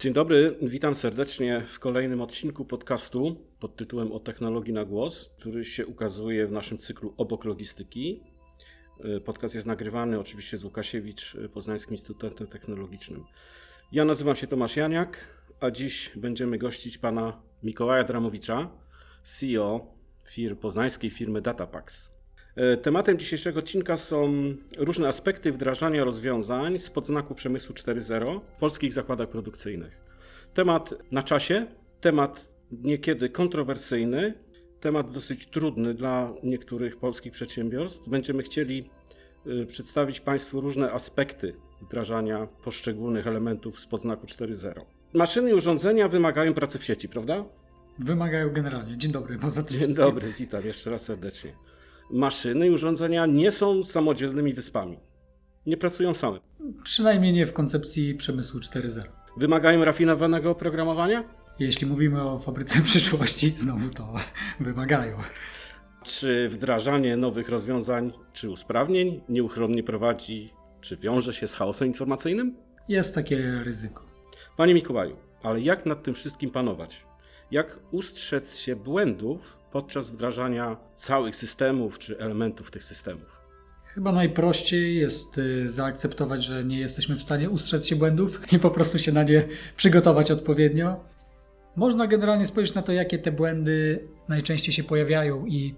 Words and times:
Dzień 0.00 0.12
dobry, 0.12 0.56
witam 0.62 0.94
serdecznie 0.94 1.62
w 1.66 1.78
kolejnym 1.78 2.20
odcinku 2.20 2.64
podcastu 2.64 3.36
pod 3.58 3.76
tytułem 3.76 4.12
O 4.12 4.20
technologii 4.20 4.72
na 4.72 4.84
głos, 4.84 5.30
który 5.38 5.64
się 5.64 5.86
ukazuje 5.86 6.46
w 6.46 6.52
naszym 6.52 6.78
cyklu 6.78 7.14
Obok 7.16 7.44
Logistyki. 7.44 8.20
Podcast 9.24 9.54
jest 9.54 9.66
nagrywany 9.66 10.20
oczywiście 10.20 10.56
z 10.58 10.64
Łukasiewicz, 10.64 11.36
Poznańskim 11.52 11.94
Instytutem 11.94 12.46
Technologicznym. 12.46 13.24
Ja 13.92 14.04
nazywam 14.04 14.36
się 14.36 14.46
Tomasz 14.46 14.76
Janiak, 14.76 15.26
a 15.60 15.70
dziś 15.70 16.10
będziemy 16.16 16.58
gościć 16.58 16.98
pana 16.98 17.42
Mikołaja 17.62 18.04
Dramowicza, 18.04 18.70
CEO 19.22 19.94
firm, 20.30 20.56
poznańskiej 20.56 21.10
firmy 21.10 21.42
Datapax. 21.42 22.12
E, 22.56 22.76
tematem 22.76 23.18
dzisiejszego 23.18 23.58
odcinka 23.58 23.96
są 23.96 24.32
różne 24.78 25.08
aspekty 25.08 25.52
wdrażania 25.52 26.04
rozwiązań 26.04 26.78
z 26.78 26.90
podznaku 26.90 27.34
przemysłu 27.34 27.74
4.0 27.74 28.40
w 28.56 28.58
polskich 28.60 28.92
zakładach 28.92 29.28
produkcyjnych. 29.28 30.00
Temat 30.54 30.94
na 31.12 31.22
czasie, 31.22 31.66
temat 32.00 32.48
niekiedy 32.72 33.28
kontrowersyjny, 33.28 34.34
temat 34.80 35.10
dosyć 35.10 35.46
trudny 35.46 35.94
dla 35.94 36.32
niektórych 36.42 36.96
polskich 36.96 37.32
przedsiębiorstw. 37.32 38.08
Będziemy 38.08 38.42
chcieli 38.42 38.90
e, 39.46 39.66
przedstawić 39.66 40.20
Państwu 40.20 40.60
różne 40.60 40.92
aspekty 40.92 41.54
wdrażania 41.82 42.46
poszczególnych 42.46 43.26
elementów 43.26 43.80
z 43.80 43.86
podznaku 43.86 44.26
4.0. 44.26 44.80
Maszyny 45.14 45.50
i 45.50 45.54
urządzenia 45.54 46.08
wymagają 46.08 46.54
pracy 46.54 46.78
w 46.78 46.84
sieci, 46.84 47.08
prawda? 47.08 47.44
Wymagają 47.98 48.50
generalnie. 48.50 48.98
Dzień 48.98 49.12
dobry, 49.12 49.38
poza 49.38 49.62
tym. 49.62 49.78
Dzień 49.78 49.94
dobry, 49.94 50.34
witam 50.38 50.66
jeszcze 50.66 50.90
raz 50.90 51.02
serdecznie 51.02 51.52
maszyny 52.10 52.66
i 52.66 52.70
urządzenia 52.70 53.26
nie 53.26 53.52
są 53.52 53.84
samodzielnymi 53.84 54.54
wyspami. 54.54 54.98
Nie 55.66 55.76
pracują 55.76 56.14
same. 56.14 56.38
Przynajmniej 56.82 57.32
nie 57.32 57.46
w 57.46 57.52
koncepcji 57.52 58.14
przemysłu 58.14 58.60
4.0. 58.60 59.02
Wymagają 59.36 59.84
rafinowanego 59.84 60.50
oprogramowania? 60.50 61.24
Jeśli 61.58 61.86
mówimy 61.86 62.22
o 62.22 62.38
fabryce 62.38 62.82
przyszłości, 62.90 63.54
znowu 63.56 63.90
to 63.90 64.14
wymagają. 64.60 65.16
Czy 66.02 66.48
wdrażanie 66.48 67.16
nowych 67.16 67.48
rozwiązań 67.48 68.12
czy 68.32 68.50
usprawnień 68.50 69.20
nieuchronnie 69.28 69.82
prowadzi, 69.82 70.52
czy 70.80 70.96
wiąże 70.96 71.32
się 71.32 71.48
z 71.48 71.54
chaosem 71.54 71.88
informacyjnym? 71.88 72.56
Jest 72.88 73.14
takie 73.14 73.60
ryzyko. 73.64 74.04
Panie 74.56 74.74
Mikołaju, 74.74 75.16
ale 75.42 75.60
jak 75.60 75.86
nad 75.86 76.02
tym 76.02 76.14
wszystkim 76.14 76.50
panować? 76.50 77.09
Jak 77.50 77.78
ustrzec 77.90 78.56
się 78.56 78.76
błędów 78.76 79.58
podczas 79.72 80.10
wdrażania 80.10 80.76
całych 80.94 81.36
systemów 81.36 81.98
czy 81.98 82.18
elementów 82.18 82.70
tych 82.70 82.84
systemów? 82.84 83.40
Chyba 83.84 84.12
najprościej 84.12 84.96
jest 84.96 85.38
y, 85.38 85.70
zaakceptować, 85.70 86.44
że 86.44 86.64
nie 86.64 86.78
jesteśmy 86.78 87.16
w 87.16 87.22
stanie 87.22 87.50
ustrzec 87.50 87.86
się 87.86 87.96
błędów 87.96 88.52
i 88.52 88.58
po 88.58 88.70
prostu 88.70 88.98
się 88.98 89.12
na 89.12 89.22
nie 89.22 89.48
przygotować 89.76 90.30
odpowiednio. 90.30 91.04
Można 91.76 92.06
generalnie 92.06 92.46
spojrzeć 92.46 92.74
na 92.74 92.82
to, 92.82 92.92
jakie 92.92 93.18
te 93.18 93.32
błędy 93.32 94.08
najczęściej 94.28 94.74
się 94.74 94.84
pojawiają 94.84 95.46
i 95.46 95.74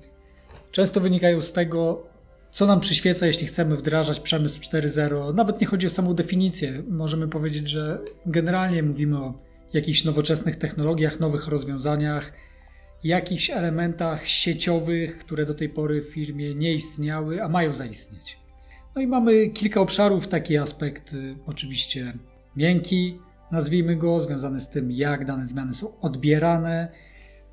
często 0.70 1.00
wynikają 1.00 1.40
z 1.40 1.52
tego, 1.52 2.06
co 2.50 2.66
nam 2.66 2.80
przyświeca, 2.80 3.26
jeśli 3.26 3.46
chcemy 3.46 3.76
wdrażać 3.76 4.20
przemysł 4.20 4.60
4.0. 4.60 5.34
Nawet 5.34 5.60
nie 5.60 5.66
chodzi 5.66 5.86
o 5.86 5.90
samą 5.90 6.14
definicję. 6.14 6.82
Możemy 6.88 7.28
powiedzieć, 7.28 7.68
że 7.68 7.98
generalnie 8.26 8.82
mówimy 8.82 9.18
o 9.18 9.34
jakichś 9.72 10.04
nowoczesnych 10.04 10.56
technologiach, 10.56 11.20
nowych 11.20 11.48
rozwiązaniach, 11.48 12.32
jakichś 13.04 13.50
elementach 13.50 14.28
sieciowych, 14.28 15.18
które 15.18 15.46
do 15.46 15.54
tej 15.54 15.68
pory 15.68 16.02
w 16.02 16.12
firmie 16.12 16.54
nie 16.54 16.72
istniały, 16.72 17.42
a 17.42 17.48
mają 17.48 17.72
zaistnieć. 17.72 18.38
No 18.96 19.02
i 19.02 19.06
mamy 19.06 19.48
kilka 19.48 19.80
obszarów, 19.80 20.28
taki 20.28 20.56
aspekt 20.56 21.14
y, 21.14 21.36
oczywiście 21.46 22.12
miękki, 22.56 23.18
nazwijmy 23.52 23.96
go, 23.96 24.20
związany 24.20 24.60
z 24.60 24.68
tym, 24.68 24.90
jak 24.90 25.24
dane 25.24 25.46
zmiany 25.46 25.74
są 25.74 26.00
odbierane, 26.00 26.88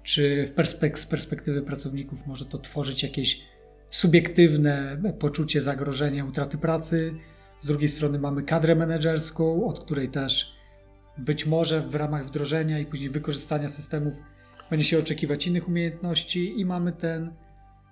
czy 0.03 0.45
w 0.47 0.51
perspek 0.51 0.99
z 0.99 1.05
perspektywy 1.05 1.61
pracowników 1.61 2.27
może 2.27 2.45
to 2.45 2.57
tworzyć 2.57 3.03
jakieś 3.03 3.41
subiektywne 3.91 5.01
poczucie 5.19 5.61
zagrożenia, 5.61 6.25
utraty 6.25 6.57
pracy. 6.57 7.13
Z 7.59 7.67
drugiej 7.67 7.89
strony 7.89 8.19
mamy 8.19 8.43
kadrę 8.43 8.75
menedżerską, 8.75 9.67
od 9.67 9.79
której 9.79 10.09
też 10.09 10.58
być 11.19 11.45
może 11.45 11.81
w 11.81 11.95
ramach 11.95 12.25
wdrożenia 12.25 12.79
i 12.79 12.85
później 12.85 13.09
wykorzystania 13.09 13.69
systemów 13.69 14.13
będzie 14.69 14.85
się 14.85 14.99
oczekiwać 14.99 15.47
innych 15.47 15.67
umiejętności 15.67 16.59
i 16.59 16.65
mamy 16.65 16.91
ten 16.91 17.33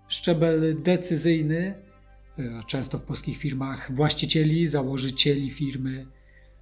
szczebel 0.07 0.81
decyzyjny, 0.83 1.73
e, 2.39 2.63
często 2.67 2.97
w 2.97 3.03
polskich 3.03 3.37
firmach 3.37 3.95
właścicieli, 3.95 4.67
założycieli 4.67 5.49
firmy, 5.49 6.05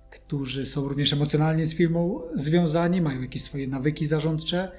którzy 0.09 0.65
są 0.65 0.87
również 0.87 1.13
emocjonalnie 1.13 1.67
z 1.67 1.75
firmą 1.75 2.21
związani, 2.35 3.01
mają 3.01 3.21
jakieś 3.21 3.43
swoje 3.43 3.67
nawyki 3.67 4.05
zarządcze. 4.05 4.71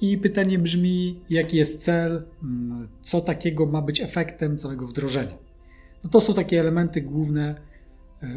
I 0.00 0.18
pytanie 0.18 0.58
brzmi, 0.58 1.20
jaki 1.30 1.56
jest 1.56 1.82
cel, 1.82 2.24
mm, 2.42 2.88
co 3.02 3.20
takiego 3.20 3.66
ma 3.66 3.82
być 3.82 4.00
efektem 4.00 4.58
całego 4.58 4.86
wdrożenia. 4.86 5.38
No 6.04 6.10
to 6.10 6.20
są 6.20 6.34
takie 6.34 6.60
elementy 6.60 7.02
główne, 7.02 7.71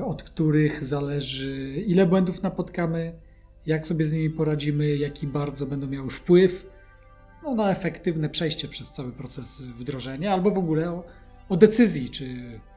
od 0.05 0.23
których 0.23 0.83
zależy, 0.83 1.83
ile 1.87 2.05
błędów 2.05 2.43
napotkamy, 2.43 3.13
jak 3.65 3.87
sobie 3.87 4.05
z 4.05 4.13
nimi 4.13 4.29
poradzimy, 4.29 4.97
jaki 4.97 5.27
bardzo 5.27 5.65
będą 5.65 5.87
miały 5.87 6.09
wpływ 6.09 6.69
no, 7.43 7.55
na 7.55 7.71
efektywne 7.71 8.29
przejście 8.29 8.67
przez 8.67 8.91
cały 8.91 9.11
proces 9.11 9.61
wdrożenia, 9.61 10.33
albo 10.33 10.51
w 10.51 10.57
ogóle 10.57 10.91
o, 10.91 11.03
o 11.49 11.57
decyzji, 11.57 12.09
czy 12.09 12.25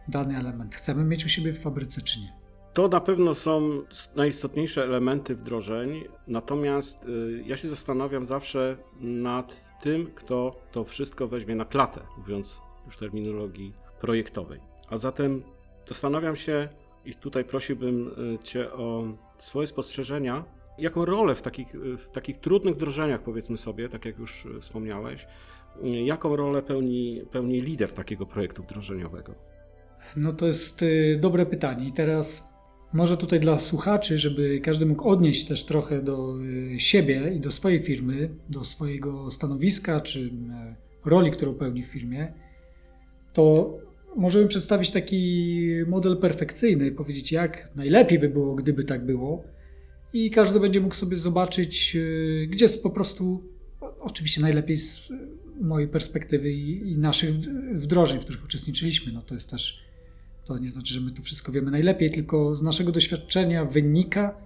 dany 0.08 0.36
element 0.36 0.74
chcemy 0.74 1.04
mieć 1.04 1.24
u 1.24 1.28
siebie 1.28 1.52
w 1.52 1.58
fabryce, 1.58 2.00
czy 2.00 2.20
nie. 2.20 2.32
To 2.74 2.88
na 2.88 3.00
pewno 3.00 3.34
są 3.34 3.82
najistotniejsze 4.16 4.82
elementy 4.82 5.34
wdrożeń, 5.36 6.04
natomiast 6.26 7.04
y, 7.04 7.42
ja 7.46 7.56
się 7.56 7.68
zastanawiam 7.68 8.26
zawsze 8.26 8.76
nad 9.00 9.70
tym, 9.82 10.10
kto 10.14 10.60
to 10.72 10.84
wszystko 10.84 11.28
weźmie 11.28 11.54
na 11.54 11.64
klatę, 11.64 12.00
mówiąc 12.18 12.60
już 12.86 12.96
terminologii 12.96 13.72
projektowej. 14.00 14.60
A 14.90 14.98
zatem 14.98 15.42
zastanawiam 15.88 16.36
się 16.36 16.68
i 17.04 17.14
tutaj 17.14 17.44
prosiłbym 17.44 18.08
y, 18.08 18.38
Cię 18.42 18.72
o 18.72 19.04
swoje 19.38 19.66
spostrzeżenia 19.66 20.44
jaką 20.78 21.04
rolę 21.04 21.34
w 21.34 21.42
takich, 21.42 21.74
w 21.98 22.10
takich 22.12 22.36
trudnych 22.36 22.74
wdrożeniach, 22.74 23.22
powiedzmy 23.22 23.58
sobie, 23.58 23.88
tak 23.88 24.04
jak 24.04 24.18
już 24.18 24.48
wspomniałeś, 24.60 25.26
jaką 26.04 26.36
rolę 26.36 26.62
pełni, 26.62 27.22
pełni 27.30 27.60
lider 27.60 27.92
takiego 27.92 28.26
projektu 28.26 28.62
wdrożeniowego? 28.62 29.34
No 30.16 30.32
to 30.32 30.46
jest 30.46 30.84
dobre 31.20 31.46
pytanie. 31.46 31.88
I 31.88 31.92
teraz 31.92 32.48
może 32.92 33.16
tutaj 33.16 33.40
dla 33.40 33.58
słuchaczy, 33.58 34.18
żeby 34.18 34.60
każdy 34.60 34.86
mógł 34.86 35.08
odnieść 35.08 35.46
też 35.46 35.64
trochę 35.64 36.02
do 36.02 36.34
siebie 36.78 37.32
i 37.36 37.40
do 37.40 37.50
swojej 37.50 37.80
firmy, 37.80 38.30
do 38.48 38.64
swojego 38.64 39.30
stanowiska 39.30 40.00
czy 40.00 40.30
roli, 41.04 41.30
którą 41.30 41.54
pełni 41.54 41.82
w 41.82 41.86
firmie, 41.86 42.32
to 43.32 43.74
możemy 44.18 44.48
przedstawić 44.48 44.90
taki 44.90 45.62
model 45.86 46.16
perfekcyjny 46.16 46.92
powiedzieć, 46.92 47.32
jak 47.32 47.76
najlepiej 47.76 48.18
by 48.18 48.28
było, 48.28 48.54
gdyby 48.54 48.84
tak 48.84 49.06
było 49.06 49.44
i 50.12 50.30
każdy 50.30 50.60
będzie 50.60 50.80
mógł 50.80 50.94
sobie 50.94 51.16
zobaczyć, 51.16 51.96
e, 51.96 52.46
gdzie 52.46 52.64
jest 52.64 52.82
po 52.82 52.90
prostu, 52.90 53.42
oczywiście 54.00 54.40
najlepiej 54.40 54.78
z 54.78 55.08
mojej 55.60 55.88
perspektywy 55.88 56.52
i, 56.52 56.92
i 56.92 56.98
naszych 56.98 57.30
wdrożeń, 57.74 58.20
w 58.20 58.24
których 58.24 58.44
uczestniczyliśmy. 58.44 59.12
No 59.12 59.22
to 59.22 59.34
jest 59.34 59.50
też, 59.50 59.84
to 60.44 60.58
nie 60.58 60.70
znaczy, 60.70 60.94
że 60.94 61.00
my 61.00 61.10
tu 61.10 61.22
wszystko 61.22 61.52
wiemy 61.52 61.70
najlepiej, 61.70 62.10
tylko 62.10 62.56
z 62.56 62.62
naszego 62.62 62.92
doświadczenia 62.92 63.64
wynika, 63.64 64.40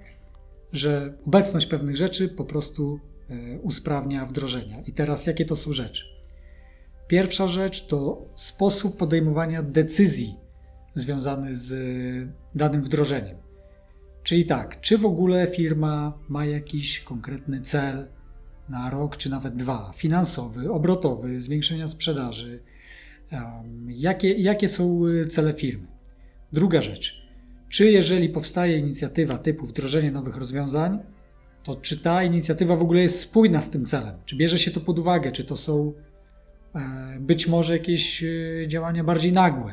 że 0.72 1.18
obecność 1.26 1.66
pewnych 1.66 1.96
rzeczy 1.96 2.28
po 2.28 2.44
prostu 2.44 3.00
e, 3.28 3.58
usprawnia 3.58 4.26
wdrożenia. 4.26 4.82
I 4.86 4.92
teraz 4.92 5.26
jakie 5.26 5.44
to 5.44 5.56
są 5.56 5.72
rzeczy? 5.72 6.11
Pierwsza 7.12 7.48
rzecz 7.48 7.86
to 7.86 8.22
sposób 8.36 8.96
podejmowania 8.96 9.62
decyzji 9.62 10.36
związany 10.94 11.56
z 11.56 11.72
danym 12.54 12.82
wdrożeniem. 12.82 13.36
Czyli 14.22 14.44
tak, 14.44 14.80
czy 14.80 14.98
w 14.98 15.06
ogóle 15.06 15.46
firma 15.46 16.18
ma 16.28 16.46
jakiś 16.46 17.00
konkretny 17.00 17.60
cel 17.60 18.08
na 18.68 18.90
rok, 18.90 19.16
czy 19.16 19.30
nawet 19.30 19.56
dwa, 19.56 19.92
finansowy, 19.96 20.72
obrotowy, 20.72 21.40
zwiększenia 21.40 21.88
sprzedaży, 21.88 22.62
jakie, 23.88 24.32
jakie 24.32 24.68
są 24.68 25.06
y, 25.06 25.26
cele 25.26 25.52
firmy. 25.52 25.86
Druga 26.52 26.82
rzecz, 26.82 27.26
czy 27.68 27.90
jeżeli 27.90 28.28
powstaje 28.28 28.78
inicjatywa 28.78 29.38
typu 29.38 29.66
wdrożenie 29.66 30.12
nowych 30.12 30.36
rozwiązań, 30.36 30.98
to 31.62 31.76
czy 31.76 31.98
ta 31.98 32.22
inicjatywa 32.22 32.76
w 32.76 32.82
ogóle 32.82 33.02
jest 33.02 33.20
spójna 33.20 33.62
z 33.62 33.70
tym 33.70 33.86
celem? 33.86 34.14
Czy 34.24 34.36
bierze 34.36 34.58
się 34.58 34.70
to 34.70 34.80
pod 34.80 34.98
uwagę? 34.98 35.32
Czy 35.32 35.44
to 35.44 35.56
są 35.56 35.92
e, 36.08 36.11
być 37.20 37.48
może 37.48 37.72
jakieś 37.72 38.22
y, 38.22 38.64
działania 38.68 39.04
bardziej 39.04 39.32
nagłe? 39.32 39.72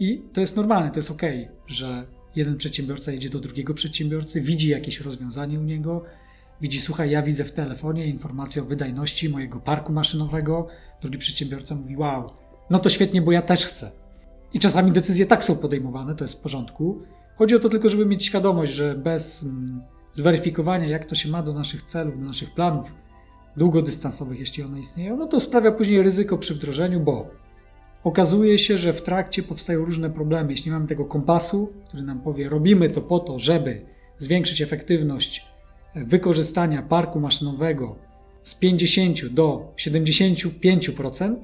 I 0.00 0.22
to 0.32 0.40
jest 0.40 0.56
normalne, 0.56 0.90
to 0.90 0.98
jest 0.98 1.10
ok, 1.10 1.22
że 1.66 2.06
Jeden 2.36 2.56
przedsiębiorca 2.56 3.12
jedzie 3.12 3.30
do 3.30 3.40
drugiego 3.40 3.74
przedsiębiorcy, 3.74 4.40
widzi 4.40 4.68
jakieś 4.68 5.00
rozwiązanie 5.00 5.60
u 5.60 5.62
niego, 5.62 6.04
widzi, 6.60 6.80
słuchaj, 6.80 7.10
ja 7.10 7.22
widzę 7.22 7.44
w 7.44 7.52
telefonie 7.52 8.06
informację 8.06 8.62
o 8.62 8.64
wydajności 8.64 9.28
mojego 9.28 9.60
parku 9.60 9.92
maszynowego. 9.92 10.66
Drugi 11.02 11.18
przedsiębiorca 11.18 11.74
mówi, 11.74 11.96
wow, 11.96 12.30
no 12.70 12.78
to 12.78 12.90
świetnie, 12.90 13.22
bo 13.22 13.32
ja 13.32 13.42
też 13.42 13.66
chcę. 13.66 13.90
I 14.52 14.58
czasami 14.58 14.92
decyzje 14.92 15.26
tak 15.26 15.44
są 15.44 15.56
podejmowane, 15.56 16.14
to 16.14 16.24
jest 16.24 16.38
w 16.38 16.40
porządku. 16.40 17.02
Chodzi 17.36 17.54
o 17.54 17.58
to 17.58 17.68
tylko, 17.68 17.88
żeby 17.88 18.06
mieć 18.06 18.24
świadomość, 18.24 18.72
że 18.72 18.94
bez 18.94 19.42
mm, 19.42 19.82
zweryfikowania, 20.12 20.86
jak 20.86 21.04
to 21.04 21.14
się 21.14 21.28
ma 21.28 21.42
do 21.42 21.52
naszych 21.52 21.82
celów, 21.82 22.20
do 22.20 22.26
naszych 22.26 22.54
planów 22.54 22.94
długodystansowych, 23.56 24.40
jeśli 24.40 24.62
one 24.62 24.80
istnieją, 24.80 25.16
no 25.16 25.26
to 25.26 25.40
sprawia 25.40 25.72
później 25.72 26.02
ryzyko 26.02 26.38
przy 26.38 26.54
wdrożeniu, 26.54 27.00
bo 27.00 27.30
okazuje 28.04 28.58
się, 28.58 28.78
że 28.78 28.92
w 28.92 29.02
trakcie 29.02 29.42
powstają 29.42 29.84
różne 29.84 30.10
problemy. 30.10 30.50
Jeśli 30.50 30.70
mamy 30.70 30.86
tego 30.86 31.04
kompasu, 31.04 31.72
który 31.88 32.02
nam 32.02 32.20
powie, 32.20 32.48
robimy 32.48 32.90
to 32.90 33.00
po 33.00 33.18
to, 33.18 33.38
żeby 33.38 33.82
zwiększyć 34.18 34.62
efektywność 34.62 35.46
wykorzystania 35.94 36.82
parku 36.82 37.20
maszynowego 37.20 37.96
z 38.42 38.54
50 38.54 39.26
do 39.26 39.74
75%, 39.76 41.36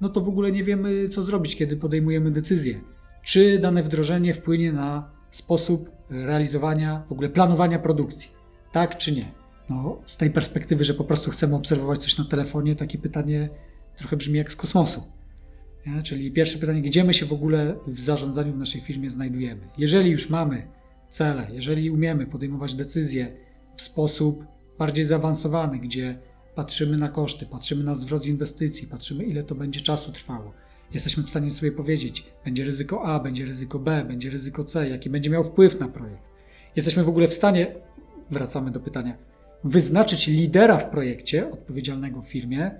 no 0.00 0.08
to 0.08 0.20
w 0.20 0.28
ogóle 0.28 0.52
nie 0.52 0.64
wiemy, 0.64 1.08
co 1.08 1.22
zrobić, 1.22 1.56
kiedy 1.56 1.76
podejmujemy 1.76 2.30
decyzję. 2.30 2.80
Czy 3.22 3.58
dane 3.58 3.82
wdrożenie 3.82 4.34
wpłynie 4.34 4.72
na 4.72 5.10
sposób 5.30 5.90
realizowania, 6.10 7.04
w 7.08 7.12
ogóle 7.12 7.28
planowania 7.28 7.78
produkcji? 7.78 8.28
Tak 8.72 8.96
czy 8.96 9.12
nie? 9.12 9.39
No, 9.70 10.02
z 10.06 10.16
tej 10.16 10.30
perspektywy, 10.30 10.84
że 10.84 10.94
po 10.94 11.04
prostu 11.04 11.30
chcemy 11.30 11.56
obserwować 11.56 12.02
coś 12.02 12.18
na 12.18 12.24
telefonie, 12.24 12.76
takie 12.76 12.98
pytanie 12.98 13.48
trochę 13.96 14.16
brzmi 14.16 14.38
jak 14.38 14.52
z 14.52 14.56
kosmosu. 14.56 15.02
Nie? 15.86 16.02
Czyli 16.02 16.32
pierwsze 16.32 16.58
pytanie, 16.58 16.82
gdzie 16.82 17.04
my 17.04 17.14
się 17.14 17.26
w 17.26 17.32
ogóle 17.32 17.76
w 17.86 18.00
zarządzaniu 18.00 18.52
w 18.52 18.58
naszej 18.58 18.80
firmie 18.80 19.10
znajdujemy? 19.10 19.60
Jeżeli 19.78 20.10
już 20.10 20.30
mamy 20.30 20.66
cele, 21.08 21.46
jeżeli 21.52 21.90
umiemy 21.90 22.26
podejmować 22.26 22.74
decyzje 22.74 23.36
w 23.76 23.82
sposób 23.82 24.44
bardziej 24.78 25.04
zaawansowany, 25.04 25.78
gdzie 25.78 26.18
patrzymy 26.54 26.96
na 26.96 27.08
koszty, 27.08 27.46
patrzymy 27.46 27.84
na 27.84 27.94
zwrot 27.94 28.24
z 28.24 28.26
inwestycji, 28.26 28.86
patrzymy 28.86 29.24
ile 29.24 29.42
to 29.42 29.54
będzie 29.54 29.80
czasu 29.80 30.12
trwało, 30.12 30.52
jesteśmy 30.94 31.22
w 31.22 31.30
stanie 31.30 31.50
sobie 31.50 31.72
powiedzieć, 31.72 32.26
będzie 32.44 32.64
ryzyko 32.64 33.02
A, 33.04 33.20
będzie 33.20 33.44
ryzyko 33.44 33.78
B, 33.78 34.04
będzie 34.04 34.30
ryzyko 34.30 34.64
C, 34.64 34.88
jaki 34.88 35.10
będzie 35.10 35.30
miał 35.30 35.44
wpływ 35.44 35.80
na 35.80 35.88
projekt. 35.88 36.22
Jesteśmy 36.76 37.04
w 37.04 37.08
ogóle 37.08 37.28
w 37.28 37.34
stanie, 37.34 37.74
wracamy 38.30 38.70
do 38.70 38.80
pytania, 38.80 39.29
wyznaczyć 39.64 40.26
lidera 40.26 40.78
w 40.78 40.90
projekcie, 40.90 41.50
odpowiedzialnego 41.50 42.22
w 42.22 42.28
firmie, 42.28 42.70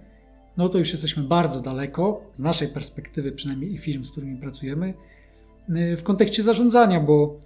no 0.57 0.69
to 0.69 0.79
już 0.79 0.93
jesteśmy 0.93 1.23
bardzo 1.23 1.61
daleko, 1.61 2.31
z 2.33 2.41
naszej 2.41 2.69
perspektywy 2.69 3.33
przynajmniej 3.33 3.73
i 3.73 3.79
firm, 3.79 4.05
z 4.05 4.11
którymi 4.11 4.37
pracujemy, 4.37 4.95
y, 5.69 5.97
w 5.97 6.03
kontekście 6.03 6.43
zarządzania, 6.43 7.01
bo 7.01 7.39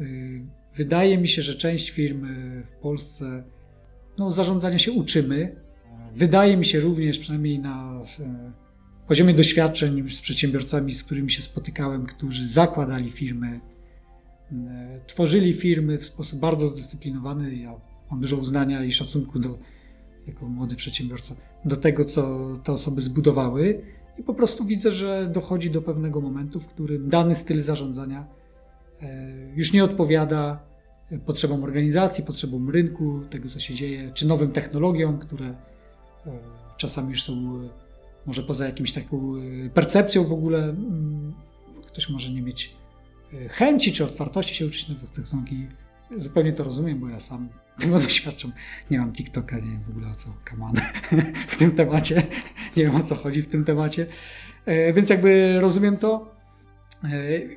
y, 0.00 0.42
wydaje 0.74 1.18
mi 1.18 1.28
się, 1.28 1.42
że 1.42 1.54
część 1.54 1.90
firm 1.90 2.24
y, 2.24 2.64
w 2.66 2.72
Polsce 2.72 3.44
no, 4.18 4.30
zarządzania 4.30 4.78
się 4.78 4.92
uczymy. 4.92 5.56
Wydaje 6.14 6.56
mi 6.56 6.64
się 6.64 6.80
również, 6.80 7.18
przynajmniej 7.18 7.58
na 7.58 8.00
poziomie 9.08 9.34
doświadczeń 9.34 10.10
z 10.10 10.20
przedsiębiorcami, 10.20 10.94
z 10.94 11.04
którymi 11.04 11.30
się 11.30 11.42
spotykałem, 11.42 12.06
którzy 12.06 12.48
zakładali 12.48 13.10
firmy, 13.10 13.60
tworzyli 15.06 15.52
firmy 15.52 15.98
w 15.98 16.04
sposób 16.04 16.40
bardzo 16.40 16.68
zdyscyplinowany. 16.68 17.54
Ja 17.56 17.74
mam 18.10 18.20
dużo 18.20 18.36
uznania 18.36 18.84
i 18.84 18.92
szacunku 18.92 19.38
do, 19.38 19.58
jako 20.26 20.48
młody 20.48 20.76
przedsiębiorca, 20.76 21.34
do 21.64 21.76
tego, 21.76 22.04
co 22.04 22.38
te 22.64 22.72
osoby 22.72 23.00
zbudowały. 23.00 23.80
I 24.18 24.22
po 24.22 24.34
prostu 24.34 24.64
widzę, 24.64 24.92
że 24.92 25.30
dochodzi 25.32 25.70
do 25.70 25.82
pewnego 25.82 26.20
momentu, 26.20 26.60
w 26.60 26.66
którym 26.66 27.08
dany 27.08 27.36
styl 27.36 27.60
zarządzania 27.60 28.26
e, 29.02 29.52
już 29.54 29.72
nie 29.72 29.84
odpowiada 29.84 30.62
potrzebom 31.26 31.64
organizacji, 31.64 32.24
potrzebom 32.24 32.70
rynku, 32.70 33.20
tego 33.30 33.48
co 33.48 33.60
się 33.60 33.74
dzieje, 33.74 34.10
czy 34.14 34.26
nowym 34.26 34.52
technologiom, 34.52 35.18
które 35.18 35.46
e, 35.46 35.56
czasami 36.76 37.10
już 37.10 37.22
są 37.22 37.32
e, 37.32 37.68
może 38.26 38.42
poza 38.42 38.66
jakimś 38.66 38.92
taką 38.92 39.32
percepcją 39.74 40.24
w 40.24 40.32
ogóle. 40.32 40.58
Mm, 40.64 41.34
ktoś 41.86 42.08
może 42.08 42.30
nie 42.30 42.42
mieć 42.42 42.74
chęci 43.48 43.92
czy 43.92 44.04
otwartości 44.04 44.54
się 44.54 44.66
uczyć 44.66 44.88
nowych 44.88 45.10
technologii. 45.10 45.68
Zupełnie 46.16 46.52
to 46.52 46.64
rozumiem, 46.64 47.00
bo 47.00 47.08
ja 47.08 47.20
sam 47.20 47.48
tego 47.78 47.98
doświadczam. 48.00 48.52
Nie 48.90 48.98
mam 48.98 49.12
TikToka, 49.12 49.56
nie 49.56 49.70
wiem 49.70 49.82
w 49.82 49.90
ogóle 49.90 50.08
o 50.08 50.14
co 50.14 50.34
kaman 50.44 50.74
w 51.46 51.56
tym 51.56 51.70
temacie. 51.70 52.22
Nie 52.76 52.84
wiem 52.84 52.96
o 52.96 53.02
co 53.02 53.14
chodzi 53.14 53.42
w 53.42 53.48
tym 53.48 53.64
temacie. 53.64 54.06
E, 54.66 54.92
więc 54.92 55.10
jakby 55.10 55.60
rozumiem 55.60 55.96
to. 55.96 56.34
E, 57.04 57.08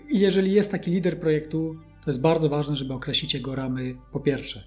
jeżeli 0.10 0.52
jest 0.52 0.72
taki 0.72 0.92
lider 0.92 1.20
projektu, 1.20 1.76
to 2.04 2.10
jest 2.10 2.22
bardzo 2.22 2.50
ważne, 2.50 2.76
żeby 2.76 2.94
określić 2.94 3.34
jego 3.34 3.56
ramy. 3.56 3.96
Po 4.12 4.20
pierwsze, 4.20 4.64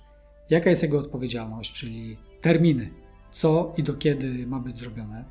jaka 0.50 0.71
jest 0.71 0.82
jego 0.82 0.99
odpowiedzialność, 0.99 1.73
czyli 1.73 2.17
terminy, 2.41 2.91
co 3.31 3.75
i 3.77 3.82
do 3.82 3.94
kiedy 3.94 4.47
ma 4.47 4.59
być 4.61 4.77
zrobione. 4.77 5.25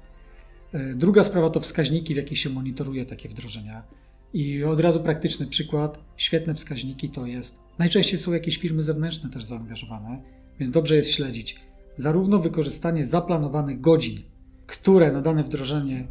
E, 0.73 0.93
druga 0.95 1.23
sprawa 1.23 1.49
to 1.49 1.59
wskaźniki, 1.59 2.13
w 2.13 2.17
jakich 2.17 2.39
się 2.39 2.49
monitoruje 2.49 3.05
takie 3.05 3.29
wdrożenia. 3.29 3.83
I 4.33 4.63
od 4.63 4.79
razu 4.79 4.99
praktyczny 4.99 5.47
przykład, 5.47 5.99
świetne 6.17 6.53
wskaźniki 6.53 7.09
to 7.09 7.25
jest, 7.25 7.59
najczęściej 7.79 8.19
są 8.19 8.33
jakieś 8.33 8.57
firmy 8.57 8.83
zewnętrzne 8.83 9.29
też 9.29 9.43
zaangażowane, 9.43 10.21
więc 10.59 10.71
dobrze 10.71 10.95
jest 10.95 11.11
śledzić 11.11 11.69
zarówno 11.99 12.39
wykorzystanie 12.39 13.05
zaplanowanych 13.05 13.81
godzin, 13.81 14.21
które 14.67 15.11
na 15.11 15.21
dane 15.21 15.43
wdrożenie 15.43 16.07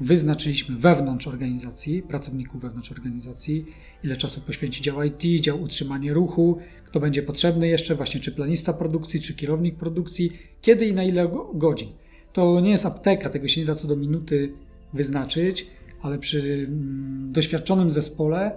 wyznaczyliśmy 0.00 0.76
wewnątrz 0.76 1.26
organizacji, 1.26 2.02
pracowników 2.02 2.62
wewnątrz 2.62 2.92
organizacji, 2.92 3.66
ile 4.04 4.16
czasu 4.16 4.40
poświęci 4.40 4.82
dział 4.82 5.02
IT, 5.02 5.42
dział 5.42 5.62
utrzymanie 5.62 6.12
ruchu, 6.12 6.58
kto 6.84 7.00
będzie 7.00 7.22
potrzebny 7.22 7.68
jeszcze, 7.68 7.94
właśnie 7.94 8.20
czy 8.20 8.32
planista 8.32 8.72
produkcji, 8.72 9.20
czy 9.20 9.34
kierownik 9.34 9.76
produkcji, 9.76 10.32
kiedy 10.60 10.86
i 10.86 10.92
na 10.92 11.04
ile 11.04 11.30
godzin. 11.54 11.88
To 12.32 12.60
nie 12.60 12.70
jest 12.70 12.86
apteka, 12.86 13.30
tego 13.30 13.48
się 13.48 13.60
nie 13.60 13.66
da 13.66 13.74
co 13.74 13.88
do 13.88 13.96
minuty 13.96 14.52
wyznaczyć, 14.94 15.66
ale 16.02 16.18
przy 16.18 16.66
mm, 16.68 17.32
doświadczonym 17.32 17.90
zespole 17.90 18.52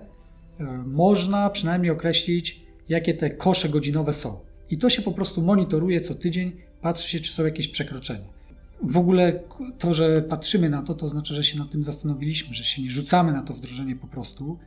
e, 0.59 0.63
można 0.85 1.49
przynajmniej 1.49 1.91
określić, 1.91 2.61
jakie 2.89 3.13
te 3.13 3.29
kosze 3.29 3.69
godzinowe 3.69 4.13
są. 4.13 4.39
I 4.69 4.77
to 4.77 4.89
się 4.89 5.01
po 5.01 5.11
prostu 5.11 5.41
monitoruje 5.41 6.01
co 6.01 6.15
tydzień, 6.15 6.51
patrzy 6.81 7.09
się, 7.09 7.19
czy 7.19 7.31
są 7.31 7.45
jakieś 7.45 7.67
przekroczenia. 7.67 8.35
W 8.83 8.97
ogóle 8.97 9.39
to, 9.79 9.93
że 9.93 10.21
patrzymy 10.21 10.69
na 10.69 10.81
to, 10.81 10.93
to 10.93 11.05
oznacza, 11.05 11.33
że 11.33 11.43
się 11.43 11.59
nad 11.59 11.69
tym 11.69 11.83
zastanowiliśmy, 11.83 12.55
że 12.55 12.63
się 12.63 12.81
nie 12.81 12.91
rzucamy 12.91 13.33
na 13.33 13.41
to 13.41 13.53
wdrożenie 13.53 13.95
po 13.95 14.07
prostu, 14.07 14.59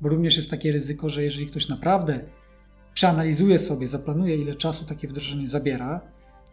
bo 0.00 0.08
również 0.08 0.36
jest 0.36 0.50
takie 0.50 0.72
ryzyko, 0.72 1.08
że 1.08 1.24
jeżeli 1.24 1.46
ktoś 1.46 1.68
naprawdę 1.68 2.20
przeanalizuje 2.94 3.58
sobie, 3.58 3.88
zaplanuje, 3.88 4.36
ile 4.36 4.54
czasu 4.54 4.84
takie 4.84 5.08
wdrożenie 5.08 5.48
zabiera, 5.48 6.00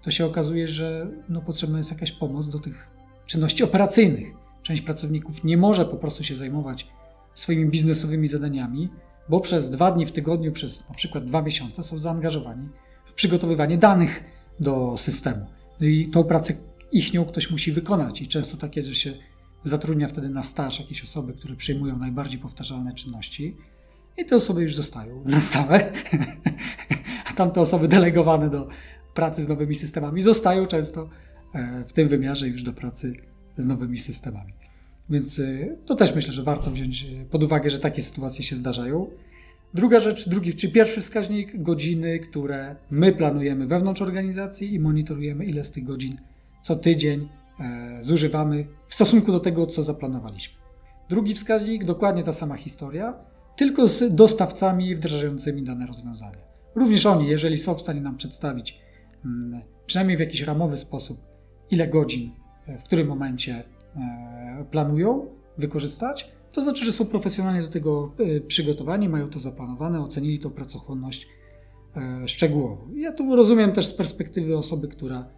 to 0.01 0.12
się 0.12 0.25
okazuje, 0.25 0.68
że 0.68 1.07
no, 1.29 1.41
potrzebna 1.41 1.77
jest 1.77 1.91
jakaś 1.91 2.12
pomoc 2.12 2.50
do 2.50 2.59
tych 2.59 2.91
czynności 3.25 3.63
operacyjnych. 3.63 4.43
Część 4.63 4.81
pracowników 4.81 5.44
nie 5.44 5.57
może 5.57 5.86
po 5.86 5.98
prostu 5.98 6.24
się 6.24 6.36
zajmować 6.36 6.88
swoimi 7.34 7.65
biznesowymi 7.65 8.27
zadaniami, 8.27 8.89
bo 9.29 9.39
przez 9.39 9.70
dwa 9.70 9.91
dni 9.91 10.05
w 10.05 10.12
tygodniu, 10.12 10.51
przez 10.51 10.89
na 10.89 10.96
przykład 10.96 11.25
dwa 11.25 11.41
miesiące 11.41 11.84
są 11.84 12.00
zaangażowani 12.00 12.70
w 13.05 13.13
przygotowywanie 13.13 13.77
danych 13.77 14.24
do 14.60 14.98
systemu. 14.98 15.46
No 15.82 15.88
i 15.88 16.08
tą 16.08 16.24
pracę 16.24 16.53
ich 16.91 17.13
nią 17.13 17.25
ktoś 17.25 17.51
musi 17.51 17.72
wykonać 17.72 18.22
i 18.22 18.27
często 18.27 18.58
tak 18.58 18.75
jest, 18.75 18.89
że 18.89 18.96
się 18.96 19.13
zatrudnia 19.63 20.08
wtedy 20.08 20.29
na 20.29 20.43
staż 20.43 20.79
jakieś 20.79 21.03
osoby, 21.03 21.34
które 21.34 21.55
przejmują 21.55 21.98
najbardziej 21.98 22.39
powtarzalne 22.39 22.93
czynności 22.93 23.58
i 24.17 24.25
te 24.25 24.36
osoby 24.36 24.62
już 24.62 24.75
zostają 24.75 25.24
na 25.25 25.41
stałe, 25.41 25.91
a 27.29 27.34
tamte 27.34 27.62
osoby 27.62 27.88
delegowane 27.88 28.50
do 28.50 28.67
pracy 29.13 29.43
z 29.43 29.48
nowymi 29.48 29.75
systemami 29.75 30.22
zostają 30.22 30.67
często 30.67 31.10
e, 31.53 31.84
w 31.88 31.93
tym 31.93 32.08
wymiarze 32.08 32.48
już 32.48 32.63
do 32.63 32.74
pracy 32.74 33.13
z 33.57 33.65
nowymi 33.65 34.00
systemami. 34.00 34.53
Więc 35.10 35.39
y, 35.39 35.77
to 35.86 35.95
też 35.95 36.15
myślę, 36.15 36.33
że 36.33 36.43
warto 36.43 36.72
wziąć 36.72 37.03
y, 37.03 37.25
pod 37.31 37.43
uwagę, 37.43 37.69
że 37.69 37.79
takie 37.79 38.01
sytuacje 38.01 38.43
się 38.43 38.55
zdarzają. 38.55 39.10
Druga 39.74 40.00
rzecz, 40.00 40.29
drugi, 40.29 40.53
czy 40.53 40.72
pierwszy 40.72 41.01
wskaźnik, 41.01 41.62
godziny, 41.62 42.19
które 42.19 42.75
my 42.91 43.12
planujemy 43.12 43.67
wewnątrz 43.67 44.01
organizacji 44.01 44.74
i 44.74 44.79
monitorujemy, 44.79 45.45
ile 45.45 45.63
z 45.63 45.72
tych 45.72 45.83
godzin 45.83 46.17
co 46.62 46.75
tydzień 46.75 47.29
e, 47.60 47.98
zużywamy 48.00 48.67
w 48.88 48.93
stosunku 48.93 49.31
do 49.31 49.39
tego, 49.39 49.65
co 49.65 49.83
zaplanowaliśmy. 49.83 50.55
Drugi 51.10 51.33
wskaźnik, 51.33 51.86
dokładnie 51.86 52.24
ta 52.24 52.33
sama 52.33 52.55
historia, 52.55 53.13
tylko 53.55 53.88
z 53.88 54.15
dostawcami 54.15 54.95
wdrażającymi 54.95 55.63
dane 55.63 55.88
rozwiązania. 55.88 56.41
Również 56.75 57.05
oni, 57.05 57.27
jeżeli 57.27 57.57
są 57.57 57.75
w 57.75 57.81
stanie 57.81 58.01
nam 58.01 58.17
przedstawić, 58.17 58.79
mm, 59.25 59.62
przynajmniej 59.86 60.17
w 60.17 60.19
jakiś 60.19 60.41
ramowy 60.41 60.77
sposób, 60.77 61.22
ile 61.72 61.88
godzin 61.88 62.31
w 62.67 62.84
którym 62.84 63.08
momencie 63.08 63.63
e, 63.96 64.65
planują 64.72 65.25
wykorzystać, 65.58 66.32
to 66.51 66.62
znaczy, 66.62 66.86
że 66.86 66.91
są 66.91 67.05
profesjonalnie 67.05 67.62
do 67.62 67.67
tego 67.67 68.12
e, 68.20 68.41
przygotowani, 68.41 69.10
mają 69.10 69.29
to 69.29 69.39
zaplanowane, 69.39 70.01
ocenili 70.01 70.39
tą 70.39 70.50
pracochłonność 70.50 71.27
e, 71.96 72.27
szczegółowo. 72.27 72.88
Ja 72.96 73.12
tu 73.12 73.36
rozumiem 73.36 73.72
też 73.72 73.86
z 73.86 73.93
perspektywy 73.93 74.58
osoby, 74.58 74.88
która 74.88 75.29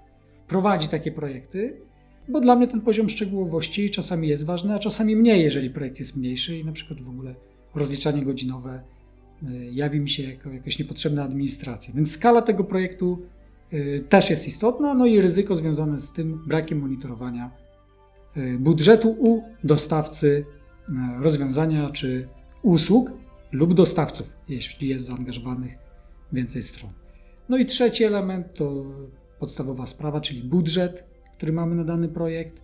prowadzi 0.48 0.88
takie 0.88 1.12
projekty, 1.12 1.82
bo 2.30 2.40
dla 2.40 2.56
mnie 2.56 2.68
ten 2.68 2.82
poziom 2.82 3.10
szczegółowości 3.10 3.90
czasami 3.90 4.28
jest 4.28 4.46
ważny, 4.46 4.74
a 4.74 4.80
czasami 4.80 5.16
mniej, 5.16 5.44
jeżeli 5.44 5.70
projekt 5.70 6.00
jest 6.00 6.16
mniejszy 6.16 6.58
i 6.58 6.66
na 6.66 6.72
przykład 6.72 7.02
w 7.02 7.10
ogóle 7.10 7.36
rozliczanie 7.76 8.24
godzinowe 8.24 8.84
jawi 9.72 10.00
mi 10.00 10.10
się 10.10 10.24
jako 10.24 10.50
jakaś 10.50 10.80
niepotrzebna 10.80 11.24
administracja. 11.24 11.94
Więc 11.94 12.12
skala 12.12 12.42
tego 12.42 12.64
projektu 12.64 13.22
też 14.10 14.30
jest 14.30 14.48
istotna, 14.48 14.94
no 14.94 15.06
i 15.06 15.22
ryzyko 15.22 15.56
związane 15.56 16.00
z 16.00 16.14
tym 16.14 16.44
brakiem 16.48 16.80
monitorowania 16.80 17.52
y, 18.38 18.58
budżetu 18.60 19.10
u 19.20 19.44
dostawcy 19.64 20.46
y, 20.90 20.94
rozwiązania 21.24 21.90
czy 21.90 22.28
usług 22.62 23.12
lub 23.52 23.74
dostawców, 23.74 24.28
jeśli 24.50 24.88
jest 24.88 25.06
zaangażowanych 25.06 25.78
więcej 26.34 26.64
stron. 26.64 26.92
No 27.50 27.58
i 27.58 27.66
trzeci 27.66 28.04
element 28.04 28.54
to 28.54 28.86
podstawowa 29.40 29.86
sprawa, 29.86 30.22
czyli 30.22 30.44
budżet, 30.44 31.04
który 31.38 31.54
mamy 31.54 31.76
na 31.76 31.84
dany 31.84 32.08
projekt 32.08 32.62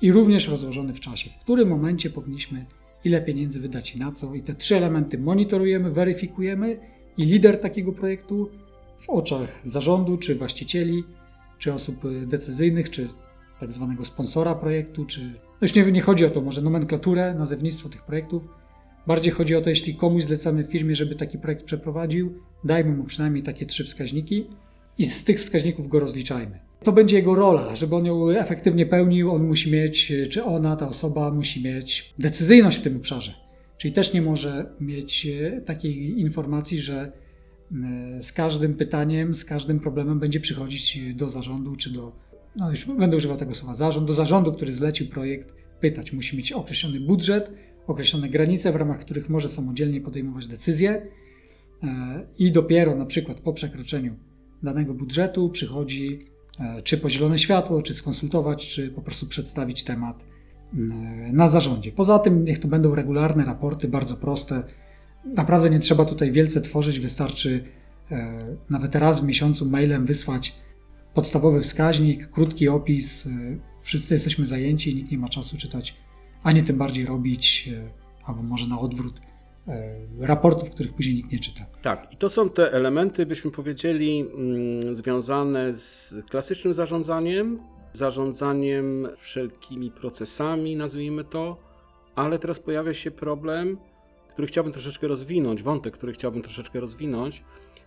i 0.00 0.12
również 0.12 0.48
rozłożony 0.48 0.94
w 0.94 1.00
czasie, 1.00 1.30
w 1.30 1.38
którym 1.38 1.68
momencie 1.68 2.10
powinniśmy 2.10 2.66
ile 3.04 3.22
pieniędzy 3.22 3.60
wydać 3.60 3.94
i 3.94 3.98
na 3.98 4.12
co. 4.12 4.34
I 4.34 4.42
te 4.42 4.54
trzy 4.54 4.76
elementy 4.76 5.18
monitorujemy, 5.18 5.90
weryfikujemy 5.90 6.78
i 7.16 7.24
lider 7.24 7.60
takiego 7.60 7.92
projektu 7.92 8.50
w 8.98 9.10
oczach 9.10 9.60
zarządu, 9.64 10.16
czy 10.16 10.34
właścicieli, 10.34 11.04
czy 11.58 11.72
osób 11.72 12.02
decyzyjnych, 12.26 12.90
czy 12.90 13.08
tak 13.58 13.72
zwanego 13.72 14.04
sponsora 14.04 14.54
projektu, 14.54 15.04
czy. 15.04 15.20
No 15.20 15.62
już 15.62 15.74
nie, 15.74 15.92
nie 15.92 16.00
chodzi 16.00 16.24
o 16.24 16.30
to, 16.30 16.40
może 16.40 16.62
nomenklaturę, 16.62 17.34
nazewnictwo 17.34 17.88
tych 17.88 18.02
projektów. 18.02 18.48
Bardziej 19.06 19.32
chodzi 19.32 19.56
o 19.56 19.60
to, 19.60 19.70
jeśli 19.70 19.94
komuś 19.94 20.24
zlecamy 20.24 20.64
firmie, 20.64 20.96
żeby 20.96 21.14
taki 21.14 21.38
projekt 21.38 21.64
przeprowadził, 21.64 22.34
dajmy 22.64 22.96
mu 22.96 23.04
przynajmniej 23.04 23.42
takie 23.42 23.66
trzy 23.66 23.84
wskaźniki 23.84 24.46
i 24.98 25.06
z 25.06 25.24
tych 25.24 25.40
wskaźników 25.40 25.88
go 25.88 26.00
rozliczajmy. 26.00 26.58
To 26.82 26.92
będzie 26.92 27.16
jego 27.16 27.34
rola, 27.34 27.76
żeby 27.76 27.96
on 27.96 28.06
ją 28.06 28.30
efektywnie 28.30 28.86
pełnił, 28.86 29.32
on 29.32 29.46
musi 29.46 29.72
mieć, 29.72 30.12
czy 30.30 30.44
ona, 30.44 30.76
ta 30.76 30.88
osoba 30.88 31.30
musi 31.30 31.64
mieć 31.64 32.14
decyzyjność 32.18 32.78
w 32.78 32.82
tym 32.82 32.96
obszarze. 32.96 33.34
Czyli 33.78 33.94
też 33.94 34.12
nie 34.12 34.22
może 34.22 34.66
mieć 34.80 35.26
e, 35.26 35.60
takiej 35.60 36.20
informacji, 36.20 36.78
że 36.78 37.12
z 38.20 38.32
każdym 38.32 38.74
pytaniem, 38.74 39.34
z 39.34 39.44
każdym 39.44 39.80
problemem 39.80 40.18
będzie 40.18 40.40
przychodzić 40.40 41.14
do 41.14 41.30
zarządu, 41.30 41.76
czy 41.76 41.92
do, 41.92 42.12
no 42.56 42.70
już 42.70 42.84
będę 42.84 43.16
używał 43.16 43.36
tego 43.36 43.54
słowa, 43.54 43.74
zarząd, 43.74 44.08
do 44.08 44.14
zarządu, 44.14 44.52
który 44.52 44.72
zlecił 44.72 45.08
projekt, 45.08 45.54
pytać. 45.80 46.12
Musi 46.12 46.36
mieć 46.36 46.52
określony 46.52 47.00
budżet, 47.00 47.50
określone 47.86 48.28
granice, 48.28 48.72
w 48.72 48.76
ramach 48.76 49.00
których 49.00 49.28
może 49.28 49.48
samodzielnie 49.48 50.00
podejmować 50.00 50.46
decyzje 50.46 51.06
e, 51.82 52.26
i 52.38 52.52
dopiero 52.52 52.96
na 52.96 53.06
przykład 53.06 53.40
po 53.40 53.52
przekroczeniu 53.52 54.16
danego 54.62 54.94
budżetu 54.94 55.50
przychodzi 55.50 56.18
e, 56.60 56.82
czy 56.82 56.98
po 56.98 57.10
zielone 57.10 57.38
światło, 57.38 57.82
czy 57.82 57.94
skonsultować, 57.94 58.66
czy 58.66 58.90
po 58.90 59.02
prostu 59.02 59.26
przedstawić 59.26 59.84
temat 59.84 60.24
na 61.32 61.48
zarządzie. 61.48 61.92
Poza 61.92 62.18
tym 62.18 62.44
niech 62.44 62.58
to 62.58 62.68
będą 62.68 62.94
regularne 62.94 63.44
raporty, 63.44 63.88
bardzo 63.88 64.16
proste. 64.16 64.62
Naprawdę 65.34 65.70
nie 65.70 65.78
trzeba 65.78 66.04
tutaj 66.04 66.32
wielce 66.32 66.60
tworzyć, 66.60 67.00
wystarczy 67.00 67.64
e, 68.10 68.38
nawet 68.70 68.94
raz 68.94 69.20
w 69.20 69.24
miesiącu 69.24 69.66
mailem 69.66 70.06
wysłać 70.06 70.56
podstawowy 71.14 71.60
wskaźnik, 71.60 72.30
krótki 72.30 72.68
opis. 72.68 73.28
Wszyscy 73.82 74.14
jesteśmy 74.14 74.46
zajęci 74.46 74.90
i 74.90 74.94
nikt 74.94 75.10
nie 75.10 75.18
ma 75.18 75.28
czasu 75.28 75.56
czytać 75.56 75.94
ani 76.46 76.62
tym 76.62 76.78
bardziej 76.78 77.04
robić, 77.04 77.68
e, 77.72 77.90
albo 78.24 78.42
może 78.42 78.68
na 78.68 78.80
odwrót, 78.80 79.20
e, 79.68 79.96
raportów, 80.20 80.70
których 80.70 80.94
później 80.94 81.16
nikt 81.16 81.32
nie 81.32 81.38
czyta. 81.38 81.66
Tak, 81.82 82.12
i 82.12 82.16
to 82.16 82.30
są 82.30 82.50
te 82.50 82.72
elementy, 82.72 83.26
byśmy 83.26 83.50
powiedzieli, 83.50 84.20
mm, 84.20 84.94
związane 84.94 85.72
z 85.72 86.14
klasycznym 86.30 86.74
zarządzaniem, 86.74 87.58
zarządzaniem 87.92 89.08
wszelkimi 89.16 89.90
procesami, 89.90 90.76
nazwijmy 90.76 91.24
to, 91.24 91.56
ale 92.14 92.38
teraz 92.38 92.60
pojawia 92.60 92.94
się 92.94 93.10
problem, 93.10 93.78
który 94.36 94.48
chciałbym 94.48 94.72
troszeczkę 94.72 95.08
rozwinąć, 95.08 95.62
wątek, 95.62 95.94
który 95.94 96.12
chciałbym 96.12 96.42
troszeczkę 96.42 96.80
rozwinąć, 96.80 97.42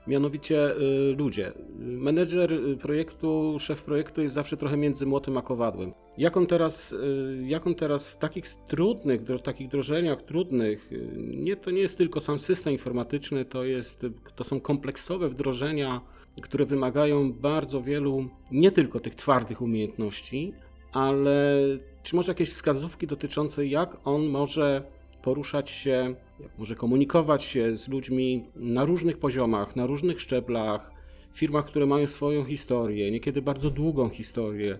mianowicie 0.08 0.76
y, 0.76 1.16
ludzie. 1.18 1.54
Menedżer 1.80 2.54
y, 2.54 2.78
projektu, 2.78 3.56
szef 3.60 3.84
projektu 3.84 4.22
jest 4.22 4.36
zawsze 4.36 4.58
trochę 4.58 4.78
między 4.78 5.06
młotem 5.06 5.38
a 5.38 5.42
kowadłem. 5.42 5.94
Jak 6.18 6.38
on 6.38 6.48
teraz, 6.48 6.92
y, 6.92 7.44
jak 7.46 7.68
on 7.68 7.76
teraz 7.76 8.08
w 8.08 8.18
takich 8.18 8.46
trudnych, 8.68 9.22
w 9.22 9.42
takich 9.42 9.68
wdrożeniach 9.68 10.22
trudnych, 10.22 10.90
nie, 11.18 11.56
to 11.56 11.72
nie 11.72 11.82
jest 11.82 11.98
tylko 11.98 12.22
sam 12.22 12.40
system 12.40 12.74
informatyczny, 12.74 13.46
to, 13.46 13.64
jest, 13.64 14.06
to 14.36 14.44
są 14.44 14.60
kompleksowe 14.60 15.30
wdrożenia, 15.30 16.02
które 16.42 16.66
wymagają 16.66 17.34
bardzo 17.34 17.82
wielu, 17.82 18.30
nie 18.52 18.72
tylko 18.72 19.00
tych 19.00 19.16
twardych 19.16 19.62
umiejętności, 19.62 20.54
ale 20.94 21.60
czy 22.04 22.16
może 22.16 22.32
jakieś 22.32 22.50
wskazówki 22.50 23.08
dotyczące 23.08 23.66
jak 23.66 23.98
on 24.08 24.26
może 24.26 24.84
poruszać 25.22 25.70
się, 25.70 26.16
jak 26.40 26.58
może 26.58 26.76
komunikować 26.76 27.44
się 27.44 27.76
z 27.76 27.88
ludźmi 27.88 28.44
na 28.56 28.86
różnych 28.86 29.18
poziomach, 29.18 29.76
na 29.76 29.86
różnych 29.86 30.22
szczeblach, 30.22 30.92
w 31.34 31.40
firmach, 31.40 31.66
które 31.66 31.86
mają 31.86 32.08
swoją 32.08 32.44
historię, 32.44 33.12
niekiedy 33.12 33.42
bardzo 33.42 33.70
długą 33.70 34.10
historię, 34.10 34.80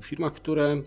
w 0.00 0.04
firmach, 0.04 0.32
które 0.32 0.64
mm, 0.64 0.82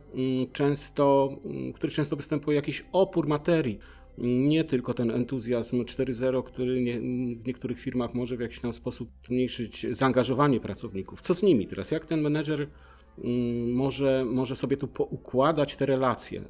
często, 0.54 1.38
mm, 1.46 1.74
które 1.74 1.94
często 1.94 2.16
występuje 2.16 2.56
jakiś 2.56 2.86
opór 2.92 3.28
materii. 3.28 3.80
Nie 4.18 4.64
tylko 4.64 4.94
ten 4.94 5.12
entuzjazm 5.12 5.84
4.0, 5.84 6.44
który 6.44 6.82
nie, 6.82 7.00
w 7.36 7.48
niektórych 7.48 7.80
firmach 7.80 8.14
może 8.14 8.38
w 8.38 8.40
jakiś 8.40 8.60
tam 8.60 8.74
sposób 8.74 9.10
zmniejszyć 9.28 9.88
zaangażowanie 9.90 10.60
pracowników. 10.60 11.22
Co 11.22 11.34
z 11.34 11.44
nimi 11.44 11.68
teraz? 11.68 11.92
Jak 11.92 12.06
ten 12.06 12.22
menedżer 12.22 12.68
mm, 13.18 13.74
może, 13.74 14.26
może 14.26 14.56
sobie 14.56 14.78
tu 14.78 14.88
poukładać 14.88 15.76
te 15.76 15.86
relacje? 15.86 16.42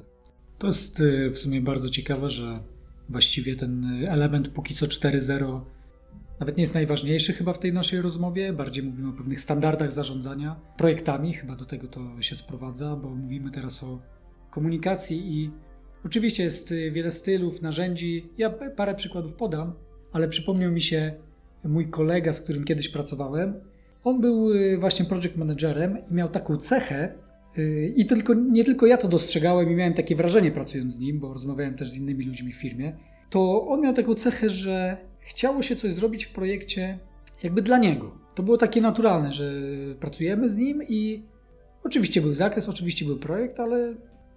To 0.58 0.66
jest 0.66 1.00
y, 1.00 1.30
w 1.30 1.38
sumie 1.38 1.60
bardzo 1.60 1.90
ciekawe, 1.90 2.28
że 2.28 2.60
właściwie 3.08 3.56
ten 3.56 3.84
element 4.08 4.48
póki 4.48 4.74
co 4.74 4.86
4.0 4.86 5.60
nawet 6.40 6.56
nie 6.56 6.62
jest 6.62 6.74
najważniejszy 6.74 7.32
chyba 7.32 7.52
w 7.52 7.58
tej 7.58 7.72
naszej 7.72 8.00
rozmowie. 8.00 8.52
Bardziej 8.52 8.84
mówimy 8.84 9.08
o 9.08 9.12
pewnych 9.12 9.40
standardach 9.40 9.92
zarządzania 9.92 10.60
projektami, 10.76 11.34
chyba 11.34 11.56
do 11.56 11.64
tego 11.64 11.88
to 11.88 12.22
się 12.22 12.36
sprowadza, 12.36 12.96
bo 12.96 13.14
mówimy 13.14 13.50
teraz 13.50 13.82
o 13.82 14.02
komunikacji 14.50 15.34
i 15.34 15.50
oczywiście 16.04 16.44
jest 16.44 16.74
wiele 16.92 17.12
stylów, 17.12 17.62
narzędzi. 17.62 18.30
Ja 18.38 18.50
parę 18.50 18.94
przykładów 18.94 19.34
podam, 19.34 19.72
ale 20.12 20.28
przypomniał 20.28 20.72
mi 20.72 20.80
się 20.80 21.14
mój 21.64 21.90
kolega, 21.90 22.32
z 22.32 22.40
którym 22.40 22.64
kiedyś 22.64 22.88
pracowałem. 22.88 23.54
On 24.04 24.20
był 24.20 24.52
y, 24.52 24.78
właśnie 24.78 25.04
project 25.04 25.36
managerem 25.36 25.98
i 26.10 26.14
miał 26.14 26.28
taką 26.28 26.56
cechę, 26.56 27.14
i 27.96 28.06
tylko, 28.06 28.34
nie 28.34 28.64
tylko 28.64 28.86
ja 28.86 28.96
to 28.96 29.08
dostrzegałem 29.08 29.70
i 29.70 29.74
miałem 29.74 29.94
takie 29.94 30.16
wrażenie 30.16 30.52
pracując 30.52 30.94
z 30.94 30.98
nim, 30.98 31.20
bo 31.20 31.32
rozmawiałem 31.32 31.74
też 31.74 31.90
z 31.90 31.96
innymi 31.96 32.24
ludźmi 32.24 32.52
w 32.52 32.56
firmie, 32.56 32.96
to 33.30 33.66
on 33.66 33.80
miał 33.80 33.94
taką 33.94 34.14
cechę, 34.14 34.50
że 34.50 34.96
chciało 35.20 35.62
się 35.62 35.76
coś 35.76 35.92
zrobić 35.92 36.24
w 36.24 36.32
projekcie 36.32 36.98
jakby 37.42 37.62
dla 37.62 37.78
niego. 37.78 38.18
To 38.34 38.42
było 38.42 38.56
takie 38.56 38.80
naturalne, 38.80 39.32
że 39.32 39.52
pracujemy 40.00 40.48
z 40.48 40.56
nim 40.56 40.82
i 40.88 41.22
oczywiście 41.84 42.20
był 42.20 42.34
zakres, 42.34 42.68
oczywiście 42.68 43.04
był 43.04 43.18
projekt, 43.18 43.60
ale 43.60 43.94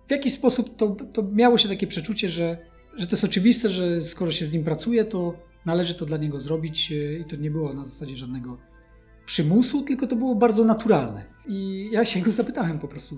w 0.08 0.12
jakiś 0.12 0.34
sposób 0.34 0.76
to, 0.76 0.96
to 1.14 1.24
miało 1.24 1.58
się 1.58 1.70
takie 1.70 1.88
przeczucie, 1.88 2.30
że, 2.30 2.58
że 2.96 3.08
to 3.08 3.14
jest 3.14 3.24
oczywiste, 3.24 3.70
że 3.70 4.02
skoro 4.02 4.32
się 4.32 4.46
z 4.46 4.54
nim 4.54 4.64
pracuje, 4.64 5.06
to 5.06 5.34
należy 5.66 5.96
to 5.96 6.06
dla 6.06 6.18
niego 6.18 6.40
zrobić 6.40 6.92
i 6.92 7.26
to 7.30 7.36
nie 7.36 7.52
było 7.52 7.74
na 7.74 7.86
zasadzie 7.86 8.16
żadnego 8.16 8.58
przymusu, 9.29 9.81
tylko 9.81 10.07
to 10.07 10.15
było 10.15 10.36
bardzo 10.36 10.65
naturalne. 10.65 11.25
I 11.48 11.89
ja 11.91 12.05
się 12.05 12.19
go 12.19 12.31
zapytałem 12.31 12.79
po 12.79 12.88
prostu, 12.88 13.17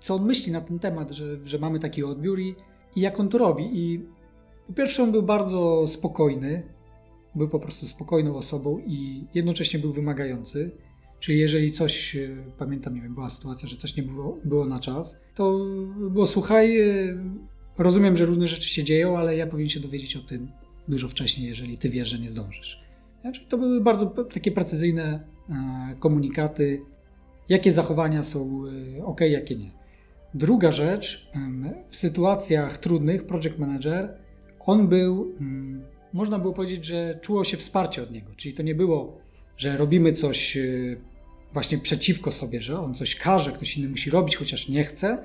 co 0.00 0.14
on 0.14 0.26
myśli 0.26 0.52
na 0.52 0.60
ten 0.60 0.78
temat, 0.78 1.10
że, 1.10 1.38
że 1.44 1.58
mamy 1.58 1.78
taki 1.78 2.04
odbiór 2.04 2.40
i, 2.40 2.54
i 2.96 3.00
jak 3.00 3.20
on 3.20 3.28
to 3.28 3.38
robi. 3.38 3.70
I 3.72 4.00
po 4.66 4.72
pierwsze, 4.72 5.02
on 5.02 5.12
był 5.12 5.22
bardzo 5.22 5.86
spokojny, 5.86 6.62
był 7.34 7.48
po 7.48 7.60
prostu 7.60 7.86
spokojną 7.86 8.36
osobą 8.36 8.78
i 8.86 9.24
jednocześnie 9.34 9.80
był 9.80 9.92
wymagający. 9.92 10.70
Czyli 11.20 11.38
jeżeli 11.38 11.72
coś, 11.72 12.16
e, 12.16 12.28
pamiętam, 12.58 12.94
nie 12.94 13.00
wiem, 13.00 13.14
była 13.14 13.30
sytuacja, 13.30 13.68
że 13.68 13.76
coś 13.76 13.96
nie 13.96 14.02
było, 14.02 14.38
było 14.44 14.64
na 14.64 14.80
czas, 14.80 15.16
to 15.34 15.58
było 16.10 16.26
słuchaj, 16.26 16.80
e, 16.80 17.18
rozumiem, 17.78 18.16
że 18.16 18.26
różne 18.26 18.48
rzeczy 18.48 18.68
się 18.68 18.84
dzieją, 18.84 19.18
ale 19.18 19.36
ja 19.36 19.46
powinien 19.46 19.70
się 19.70 19.80
dowiedzieć 19.80 20.16
o 20.16 20.20
tym 20.20 20.48
dużo 20.88 21.08
wcześniej, 21.08 21.48
jeżeli 21.48 21.78
ty 21.78 21.88
wiesz, 21.88 22.08
że 22.08 22.18
nie 22.18 22.28
zdążysz. 22.28 22.81
Znaczy, 23.22 23.40
to 23.48 23.58
były 23.58 23.80
bardzo 23.80 24.06
takie 24.06 24.52
precyzyjne 24.52 25.20
e, 25.50 25.94
komunikaty, 25.98 26.82
jakie 27.48 27.72
zachowania 27.72 28.22
są 28.22 28.62
e, 28.98 29.04
ok, 29.04 29.20
jakie 29.20 29.56
nie. 29.56 29.70
Druga 30.34 30.72
rzecz, 30.72 31.30
w 31.88 31.96
sytuacjach 31.96 32.78
trudnych, 32.78 33.26
project 33.26 33.58
manager, 33.58 34.18
on 34.60 34.88
był, 34.88 35.34
mm, 35.40 35.82
można 36.12 36.38
było 36.38 36.52
powiedzieć, 36.52 36.84
że 36.84 37.18
czuło 37.22 37.44
się 37.44 37.56
wsparcie 37.56 38.02
od 38.02 38.10
niego. 38.10 38.32
Czyli 38.36 38.54
to 38.54 38.62
nie 38.62 38.74
było, 38.74 39.18
że 39.56 39.76
robimy 39.76 40.12
coś 40.12 40.56
e, 40.56 40.62
właśnie 41.52 41.78
przeciwko 41.78 42.32
sobie, 42.32 42.60
że 42.60 42.80
on 42.80 42.94
coś 42.94 43.16
każe, 43.16 43.52
ktoś 43.52 43.78
inny 43.78 43.88
musi 43.88 44.10
robić, 44.10 44.36
chociaż 44.36 44.68
nie 44.68 44.84
chce, 44.84 45.18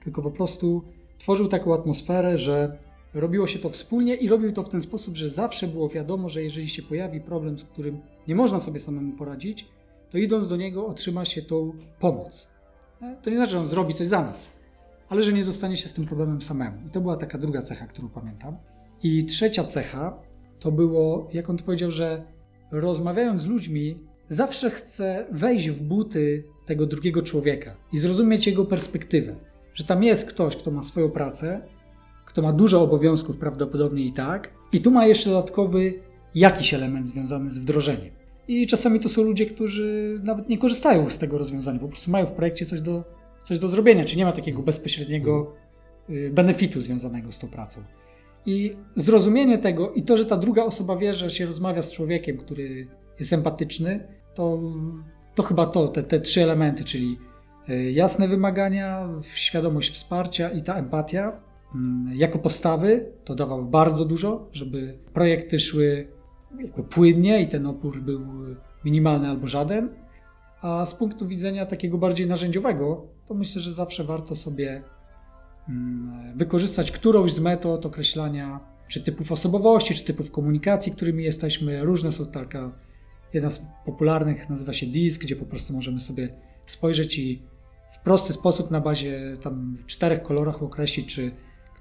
tylko 0.00 0.22
po 0.22 0.30
prostu 0.30 0.84
tworzył 1.18 1.48
taką 1.48 1.74
atmosferę, 1.74 2.38
że 2.38 2.78
robiło 3.14 3.46
się 3.46 3.58
to 3.58 3.70
wspólnie 3.70 4.14
i 4.14 4.28
robił 4.28 4.52
to 4.52 4.62
w 4.62 4.68
ten 4.68 4.82
sposób, 4.82 5.16
że 5.16 5.30
zawsze 5.30 5.66
było 5.66 5.88
wiadomo, 5.88 6.28
że 6.28 6.42
jeżeli 6.42 6.68
się 6.68 6.82
pojawi 6.82 7.20
problem, 7.20 7.58
z 7.58 7.64
którym 7.64 8.00
nie 8.28 8.34
można 8.34 8.60
sobie 8.60 8.80
samemu 8.80 9.12
poradzić, 9.12 9.68
to 10.10 10.18
idąc 10.18 10.48
do 10.48 10.56
niego 10.56 10.86
otrzyma 10.86 11.24
się 11.24 11.42
tą 11.42 11.72
pomoc. 11.98 12.48
E, 13.02 13.16
to 13.22 13.30
nie 13.30 13.36
znaczy, 13.36 13.52
że 13.52 13.60
on 13.60 13.66
zrobi 13.66 13.94
coś 13.94 14.06
za 14.06 14.22
nas, 14.22 14.52
ale 15.08 15.22
że 15.22 15.32
nie 15.32 15.44
zostanie 15.44 15.76
się 15.76 15.88
z 15.88 15.92
tym 15.92 16.06
problemem 16.06 16.42
samemu. 16.42 16.86
I 16.86 16.90
to 16.90 17.00
była 17.00 17.16
taka 17.16 17.38
druga 17.38 17.62
cecha, 17.62 17.86
którą 17.86 18.08
pamiętam. 18.08 18.56
I 19.02 19.24
trzecia 19.24 19.64
cecha 19.64 20.18
to 20.60 20.72
było, 20.72 21.28
jak 21.32 21.50
on 21.50 21.56
powiedział, 21.56 21.90
że 21.90 22.24
rozmawiając 22.70 23.42
z 23.42 23.46
ludźmi, 23.46 23.98
zawsze 24.28 24.70
chce 24.70 25.26
wejść 25.30 25.68
w 25.70 25.82
buty 25.82 26.44
tego 26.66 26.86
drugiego 26.86 27.22
człowieka 27.22 27.76
i 27.92 27.98
zrozumieć 27.98 28.46
jego 28.46 28.64
perspektywę. 28.64 29.36
Że 29.74 29.84
tam 29.84 30.02
jest 30.02 30.28
ktoś, 30.28 30.56
kto 30.56 30.70
ma 30.70 30.82
swoją 30.82 31.10
pracę, 31.10 31.60
kto 32.34 32.42
ma 32.42 32.52
dużo 32.52 32.82
obowiązków 32.82 33.36
prawdopodobnie 33.36 34.04
i 34.04 34.12
tak, 34.12 34.50
i 34.72 34.80
tu 34.80 34.90
ma 34.90 35.06
jeszcze 35.06 35.30
dodatkowy 35.30 35.94
jakiś 36.34 36.74
element 36.74 37.08
związany 37.08 37.50
z 37.50 37.58
wdrożeniem. 37.58 38.10
I 38.48 38.66
czasami 38.66 39.00
to 39.00 39.08
są 39.08 39.22
ludzie, 39.22 39.46
którzy 39.46 40.20
nawet 40.24 40.48
nie 40.48 40.58
korzystają 40.58 41.10
z 41.10 41.18
tego 41.18 41.38
rozwiązania, 41.38 41.78
po 41.78 41.88
prostu 41.88 42.10
mają 42.10 42.26
w 42.26 42.32
projekcie 42.32 42.66
coś 42.66 42.80
do, 42.80 43.04
coś 43.44 43.58
do 43.58 43.68
zrobienia, 43.68 44.04
czy 44.04 44.16
nie 44.16 44.24
ma 44.24 44.32
takiego 44.32 44.62
bezpośredniego 44.62 45.52
y, 46.10 46.30
benefitu 46.34 46.80
związanego 46.80 47.32
z 47.32 47.38
tą 47.38 47.48
pracą. 47.48 47.80
I 48.46 48.76
zrozumienie 48.96 49.58
tego 49.58 49.92
i 49.92 50.02
to, 50.02 50.16
że 50.16 50.26
ta 50.26 50.36
druga 50.36 50.64
osoba 50.64 50.96
wie, 50.96 51.14
że 51.14 51.30
się 51.30 51.46
rozmawia 51.46 51.82
z 51.82 51.92
człowiekiem, 51.92 52.38
który 52.38 52.86
jest 53.20 53.32
empatyczny, 53.32 54.06
to, 54.34 54.60
to 55.34 55.42
chyba 55.42 55.66
to, 55.66 55.88
te, 55.88 56.02
te 56.02 56.20
trzy 56.20 56.42
elementy, 56.42 56.84
czyli 56.84 57.18
y, 57.68 57.92
jasne 57.92 58.28
wymagania, 58.28 59.08
świadomość 59.34 59.90
wsparcia 59.90 60.50
i 60.50 60.62
ta 60.62 60.74
empatia, 60.74 61.53
jako 62.14 62.38
postawy 62.38 63.12
to 63.24 63.34
dawało 63.34 63.62
bardzo 63.62 64.04
dużo, 64.04 64.48
żeby 64.52 64.98
projekty 65.12 65.60
szły 65.60 66.08
płynnie 66.90 67.42
i 67.42 67.48
ten 67.48 67.66
opór 67.66 68.00
był 68.00 68.20
minimalny 68.84 69.28
albo 69.28 69.46
żaden. 69.46 69.88
A 70.60 70.86
z 70.86 70.94
punktu 70.94 71.28
widzenia 71.28 71.66
takiego 71.66 71.98
bardziej 71.98 72.26
narzędziowego, 72.26 73.06
to 73.26 73.34
myślę, 73.34 73.60
że 73.60 73.72
zawsze 73.72 74.04
warto 74.04 74.36
sobie 74.36 74.82
mm, 75.68 76.38
wykorzystać 76.38 76.92
którąś 76.92 77.32
z 77.32 77.40
metod 77.40 77.86
określania 77.86 78.60
czy 78.88 79.02
typów 79.02 79.32
osobowości, 79.32 79.94
czy 79.94 80.04
typów 80.04 80.30
komunikacji, 80.30 80.92
którymi 80.92 81.24
jesteśmy. 81.24 81.84
Różne 81.84 82.12
są 82.12 82.26
taka, 82.26 82.72
jedna 83.32 83.50
z 83.50 83.66
popularnych 83.86 84.50
nazywa 84.50 84.72
się 84.72 84.86
DISC, 84.86 85.22
gdzie 85.22 85.36
po 85.36 85.44
prostu 85.44 85.72
możemy 85.72 86.00
sobie 86.00 86.28
spojrzeć 86.66 87.18
i 87.18 87.42
w 87.92 87.98
prosty 87.98 88.32
sposób 88.32 88.70
na 88.70 88.80
bazie 88.80 89.36
tam 89.42 89.76
czterech 89.86 90.22
kolorach 90.22 90.62
określić, 90.62 91.14
czy 91.14 91.32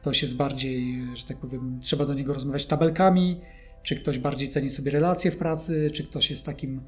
ktoś 0.03 0.21
jest 0.21 0.35
bardziej, 0.35 1.07
że 1.15 1.25
tak 1.25 1.37
powiem, 1.37 1.79
trzeba 1.81 2.05
do 2.05 2.13
niego 2.13 2.33
rozmawiać 2.33 2.65
tabelkami, 2.65 3.39
czy 3.83 3.95
ktoś 3.95 4.19
bardziej 4.19 4.47
ceni 4.47 4.69
sobie 4.69 4.91
relacje 4.91 5.31
w 5.31 5.37
pracy, 5.37 5.89
czy 5.93 6.03
ktoś 6.03 6.29
jest 6.29 6.45
takim, 6.45 6.81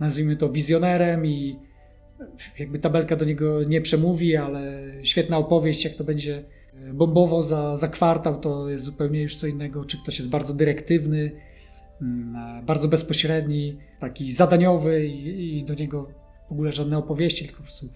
nazwijmy 0.00 0.36
to, 0.36 0.48
wizjonerem 0.48 1.26
i 1.26 1.56
jakby 2.58 2.78
tabelka 2.78 3.16
do 3.16 3.24
niego 3.24 3.64
nie 3.64 3.80
przemówi, 3.80 4.36
ale 4.36 4.82
świetna 5.02 5.38
opowieść, 5.38 5.84
jak 5.84 5.94
to 5.94 6.04
będzie 6.04 6.44
bombowo 6.94 7.42
za, 7.42 7.76
za 7.76 7.88
kwartał, 7.88 8.40
to 8.40 8.70
jest 8.70 8.84
zupełnie 8.84 9.22
już 9.22 9.36
co 9.36 9.46
innego. 9.46 9.84
Czy 9.84 9.98
ktoś 9.98 10.18
jest 10.18 10.30
bardzo 10.30 10.54
dyrektywny, 10.54 11.30
mm, 12.02 12.64
bardzo 12.66 12.88
bezpośredni, 12.88 13.78
taki 14.00 14.32
zadaniowy 14.32 15.06
i, 15.06 15.58
i 15.58 15.64
do 15.64 15.74
niego 15.74 16.08
w 16.48 16.52
ogóle 16.52 16.72
żadne 16.72 16.98
opowieści, 16.98 17.44
tylko 17.44 17.56
po 17.56 17.62
prostu 17.62 17.88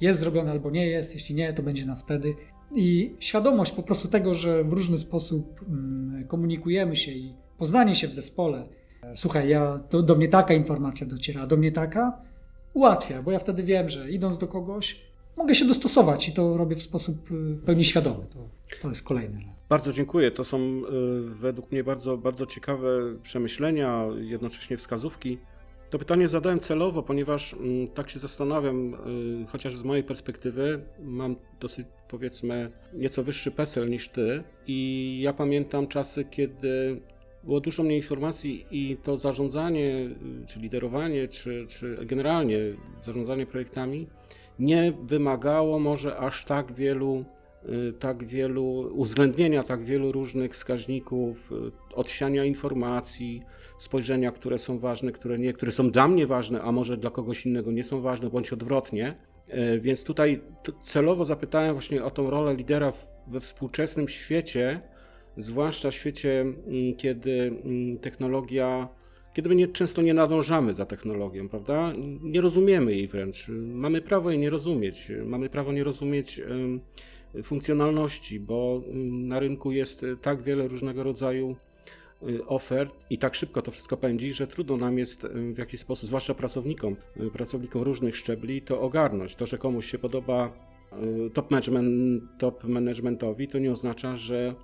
jest 0.00 0.20
zrobione 0.20 0.50
albo 0.50 0.70
nie 0.70 0.86
jest, 0.86 1.14
jeśli 1.14 1.34
nie, 1.34 1.52
to 1.52 1.62
będzie 1.62 1.86
na 1.86 1.96
wtedy. 1.96 2.34
I 2.76 3.14
świadomość 3.20 3.72
po 3.72 3.82
prostu 3.82 4.08
tego, 4.08 4.34
że 4.34 4.64
w 4.64 4.72
różny 4.72 4.98
sposób 4.98 5.60
mm, 5.68 6.24
komunikujemy 6.28 6.96
się 6.96 7.12
i 7.12 7.34
poznanie 7.58 7.94
się 7.94 8.08
w 8.08 8.12
zespole. 8.14 8.68
Słuchaj, 9.14 9.48
ja, 9.48 9.80
do, 9.90 10.02
do 10.02 10.14
mnie 10.14 10.28
taka 10.28 10.54
informacja 10.54 11.06
dociera, 11.06 11.46
do 11.46 11.56
mnie 11.56 11.72
taka 11.72 12.18
ułatwia, 12.74 13.22
bo 13.22 13.30
ja 13.30 13.38
wtedy 13.38 13.62
wiem, 13.62 13.88
że 13.88 14.10
idąc 14.10 14.38
do 14.38 14.48
kogoś, 14.48 15.00
mogę 15.36 15.54
się 15.54 15.64
dostosować 15.64 16.28
i 16.28 16.32
to 16.32 16.56
robię 16.56 16.76
w 16.76 16.82
sposób 16.82 17.30
y, 17.30 17.34
w 17.34 17.62
pełni 17.64 17.84
świadomy. 17.84 18.24
To, 18.30 18.38
to 18.82 18.88
jest 18.88 19.02
kolejne. 19.02 19.40
Bardzo 19.68 19.92
dziękuję. 19.92 20.30
To 20.30 20.44
są 20.44 20.58
y, 20.58 20.82
według 21.40 21.72
mnie 21.72 21.84
bardzo, 21.84 22.16
bardzo 22.16 22.46
ciekawe 22.46 22.88
przemyślenia, 23.22 24.04
jednocześnie 24.20 24.76
wskazówki. 24.76 25.38
To 25.94 25.98
pytanie 25.98 26.28
zadałem 26.28 26.60
celowo, 26.60 27.02
ponieważ 27.02 27.54
mm, 27.54 27.88
tak 27.88 28.10
się 28.10 28.18
zastanawiam, 28.18 28.94
y, 28.94 29.46
chociaż 29.48 29.76
z 29.76 29.82
mojej 29.82 30.04
perspektywy 30.04 30.80
mam 30.98 31.36
dosyć, 31.60 31.86
powiedzmy, 32.08 32.70
nieco 32.94 33.22
wyższy 33.22 33.50
PESEL 33.50 33.88
niż 33.88 34.08
ty. 34.08 34.42
I 34.66 35.18
ja 35.22 35.32
pamiętam 35.32 35.86
czasy, 35.86 36.24
kiedy 36.24 37.00
było 37.44 37.60
dużo 37.60 37.82
mniej 37.82 37.96
informacji 37.98 38.66
i 38.70 38.96
to 39.02 39.16
zarządzanie, 39.16 40.10
czy 40.46 40.60
liderowanie, 40.60 41.28
czy, 41.28 41.66
czy 41.68 41.98
generalnie 42.06 42.58
zarządzanie 43.02 43.46
projektami 43.46 44.06
nie 44.58 44.92
wymagało 45.02 45.78
może 45.78 46.16
aż 46.16 46.44
tak 46.44 46.72
wielu, 46.72 47.24
y, 47.68 47.92
tak 47.92 48.24
wielu 48.24 48.64
uwzględnienia 48.94 49.62
tak 49.62 49.84
wielu 49.84 50.12
różnych 50.12 50.52
wskaźników, 50.52 51.52
y, 51.52 51.94
odsiania 51.94 52.44
informacji, 52.44 53.42
spojrzenia, 53.78 54.32
które 54.32 54.58
są 54.58 54.78
ważne, 54.78 55.12
które 55.12 55.38
nie, 55.38 55.52
które 55.52 55.72
są 55.72 55.90
dla 55.90 56.08
mnie 56.08 56.26
ważne, 56.26 56.62
a 56.62 56.72
może 56.72 56.96
dla 56.96 57.10
kogoś 57.10 57.46
innego 57.46 57.72
nie 57.72 57.84
są 57.84 58.00
ważne, 58.00 58.30
bądź 58.30 58.52
odwrotnie. 58.52 59.14
Y, 59.48 59.80
więc 59.80 60.04
tutaj 60.04 60.40
celowo 60.82 61.24
zapytałem 61.24 61.72
właśnie 61.72 62.04
o 62.04 62.10
tą 62.10 62.30
rolę 62.30 62.54
lidera 62.54 62.92
we 63.26 63.40
współczesnym 63.40 64.08
świecie, 64.08 64.80
zwłaszcza 65.36 65.90
w 65.90 65.94
świecie, 65.94 66.44
kiedy 66.96 67.52
technologia, 68.00 68.88
kiedy 69.34 69.48
my 69.48 69.54
nie, 69.54 69.68
często 69.68 70.02
nie 70.02 70.14
nadążamy 70.14 70.74
za 70.74 70.86
technologią, 70.86 71.48
prawda? 71.48 71.92
Nie 72.22 72.40
rozumiemy 72.40 72.92
jej 72.92 73.08
wręcz. 73.08 73.48
Mamy 73.58 74.02
prawo 74.02 74.30
jej 74.30 74.38
nie 74.38 74.50
rozumieć. 74.50 75.12
Mamy 75.24 75.48
prawo 75.48 75.72
nie 75.72 75.84
rozumieć 75.84 76.40
funkcjonalności, 77.42 78.40
bo 78.40 78.82
na 79.10 79.38
rynku 79.38 79.72
jest 79.72 80.06
tak 80.20 80.42
wiele 80.42 80.68
różnego 80.68 81.02
rodzaju 81.02 81.56
ofert 82.46 82.94
i 83.10 83.18
tak 83.18 83.34
szybko 83.34 83.62
to 83.62 83.70
wszystko 83.70 83.96
pędzi, 83.96 84.32
że 84.32 84.46
trudno 84.46 84.76
nam 84.76 84.98
jest 84.98 85.26
w 85.54 85.58
jakiś 85.58 85.80
sposób, 85.80 86.06
zwłaszcza 86.06 86.34
pracownikom, 86.34 86.96
y, 87.20 87.30
pracownikom 87.30 87.82
różnych 87.82 88.16
szczebli, 88.16 88.62
to 88.62 88.80
ogarnąć. 88.80 89.36
To, 89.36 89.46
że 89.46 89.58
komuś 89.58 89.90
się 89.90 89.98
podoba 89.98 90.52
y, 91.26 91.30
top, 91.30 91.50
management, 91.50 92.22
top 92.38 92.64
managementowi, 92.64 93.48
to 93.48 93.58
nie 93.58 93.72
oznacza, 93.72 94.16
że 94.16 94.54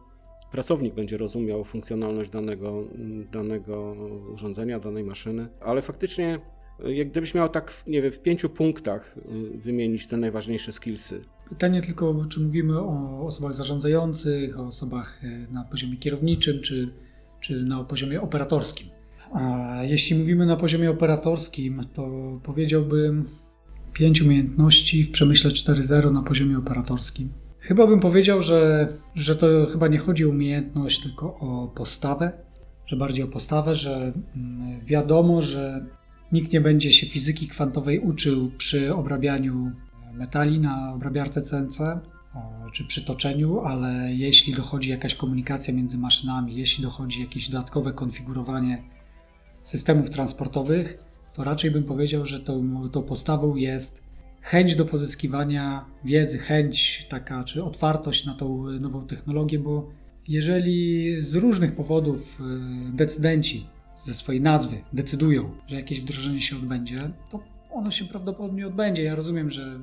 pracownik 0.52 0.94
będzie 0.94 1.16
rozumiał 1.16 1.64
funkcjonalność 1.64 2.30
danego, 2.30 2.84
danego 3.32 3.96
urządzenia, 4.34 4.80
danej 4.80 5.04
maszyny, 5.04 5.48
ale 5.60 5.82
faktycznie, 5.82 6.38
jak 6.84 7.10
gdybyś 7.10 7.34
miał 7.34 7.48
tak, 7.48 7.72
nie 7.86 8.02
wiem, 8.02 8.12
w 8.12 8.20
pięciu 8.20 8.48
punktach 8.48 9.16
y, 9.16 9.58
wymienić 9.58 10.06
te 10.06 10.16
najważniejsze 10.16 10.72
skillsy. 10.72 11.20
Pytanie 11.48 11.82
tylko, 11.82 12.24
czy 12.28 12.40
mówimy 12.40 12.80
o 12.80 13.20
osobach 13.26 13.54
zarządzających, 13.54 14.58
o 14.58 14.66
osobach 14.66 15.20
na 15.50 15.64
poziomie 15.64 15.96
kierowniczym, 15.96 16.60
czy, 16.62 16.92
czy 17.40 17.62
na 17.62 17.84
poziomie 17.84 18.20
operatorskim. 18.20 18.88
A 19.32 19.74
jeśli 19.82 20.18
mówimy 20.18 20.46
na 20.46 20.56
poziomie 20.56 20.90
operatorskim, 20.90 21.84
to 21.92 22.10
powiedziałbym 22.42 23.24
pięć 23.92 24.22
umiejętności 24.22 25.04
w 25.04 25.10
przemyśle 25.10 25.50
4.0 25.50 26.12
na 26.12 26.22
poziomie 26.22 26.58
operatorskim. 26.58 27.32
Chyba 27.58 27.86
bym 27.86 28.00
powiedział, 28.00 28.42
że, 28.42 28.88
że 29.14 29.36
to 29.36 29.66
chyba 29.72 29.88
nie 29.88 29.98
chodzi 29.98 30.24
o 30.24 30.28
umiejętność, 30.28 31.02
tylko 31.02 31.38
o 31.38 31.72
postawę, 31.76 32.32
że 32.86 32.96
bardziej 32.96 33.24
o 33.24 33.28
postawę, 33.28 33.74
że 33.74 34.12
mm, 34.36 34.84
wiadomo, 34.84 35.42
że 35.42 35.86
nikt 36.32 36.52
nie 36.52 36.60
będzie 36.60 36.92
się 36.92 37.06
fizyki 37.06 37.48
kwantowej 37.48 37.98
uczył 37.98 38.50
przy 38.58 38.94
obrabianiu 38.94 39.72
metali 40.12 40.60
na 40.60 40.94
obrabiarce 40.94 41.42
CNC 41.42 41.80
czy 42.72 42.84
przy 42.84 43.04
toczeniu, 43.04 43.60
ale 43.60 44.14
jeśli 44.14 44.54
dochodzi 44.54 44.90
jakaś 44.90 45.14
komunikacja 45.14 45.74
między 45.74 45.98
maszynami, 45.98 46.56
jeśli 46.56 46.82
dochodzi 46.82 47.20
jakieś 47.20 47.48
dodatkowe 47.48 47.92
konfigurowanie 47.92 48.84
systemów 49.62 50.10
transportowych, 50.10 50.98
to 51.34 51.44
raczej 51.44 51.70
bym 51.70 51.84
powiedział, 51.84 52.26
że 52.26 52.40
tą, 52.40 52.88
tą 52.88 53.02
postawą 53.02 53.56
jest 53.56 54.02
chęć 54.40 54.76
do 54.76 54.84
pozyskiwania 54.84 55.84
wiedzy, 56.04 56.38
chęć 56.38 57.06
taka, 57.10 57.44
czy 57.44 57.64
otwartość 57.64 58.26
na 58.26 58.34
tą 58.34 58.62
nową 58.80 59.06
technologię, 59.06 59.58
bo 59.58 59.88
jeżeli 60.28 61.16
z 61.22 61.34
różnych 61.34 61.76
powodów 61.76 62.40
y, 62.40 62.92
decydenci 62.92 63.66
ze 63.96 64.14
swojej 64.14 64.40
nazwy 64.40 64.84
decydują, 64.92 65.50
że 65.66 65.76
jakieś 65.76 66.00
wdrożenie 66.00 66.40
się 66.40 66.56
odbędzie, 66.56 67.10
to 67.30 67.40
ono 67.70 67.90
się 67.90 68.04
prawdopodobnie 68.04 68.66
odbędzie. 68.66 69.02
Ja 69.02 69.14
rozumiem, 69.14 69.50
że 69.50 69.80